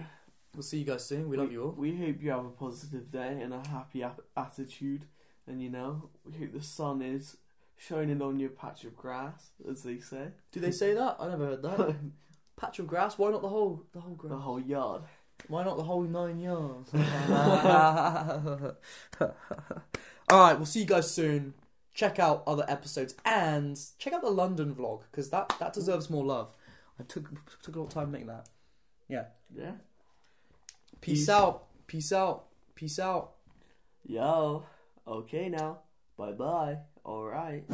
[0.53, 1.27] we'll see you guys soon.
[1.27, 1.71] We love you all.
[1.71, 5.05] We hope you have a positive day and a happy ap- attitude.
[5.47, 7.35] And you know, we hope the sun is
[7.77, 10.29] shining on your patch of grass, as they say.
[10.51, 11.17] Do they say that?
[11.19, 11.95] I never heard that.
[12.57, 13.17] Patch of grass.
[13.17, 14.31] Why not the whole the whole grass?
[14.31, 15.01] the whole yard.
[15.47, 16.89] Why not the whole nine yards?
[20.29, 21.53] All right, we'll see you guys soon.
[21.93, 26.25] Check out other episodes and check out the London vlog because that that deserves more
[26.25, 26.53] love.
[26.99, 27.29] I took
[27.61, 28.49] took a lot of time making that.
[29.07, 29.25] Yeah.
[29.55, 29.71] Yeah.
[30.99, 31.29] Peace, Peace.
[31.29, 31.65] out.
[31.87, 32.45] Peace out.
[32.73, 33.31] Peace out.
[34.05, 34.65] Yo.
[35.07, 35.79] Okay now.
[36.17, 36.77] Bye bye.
[37.05, 37.65] Alright.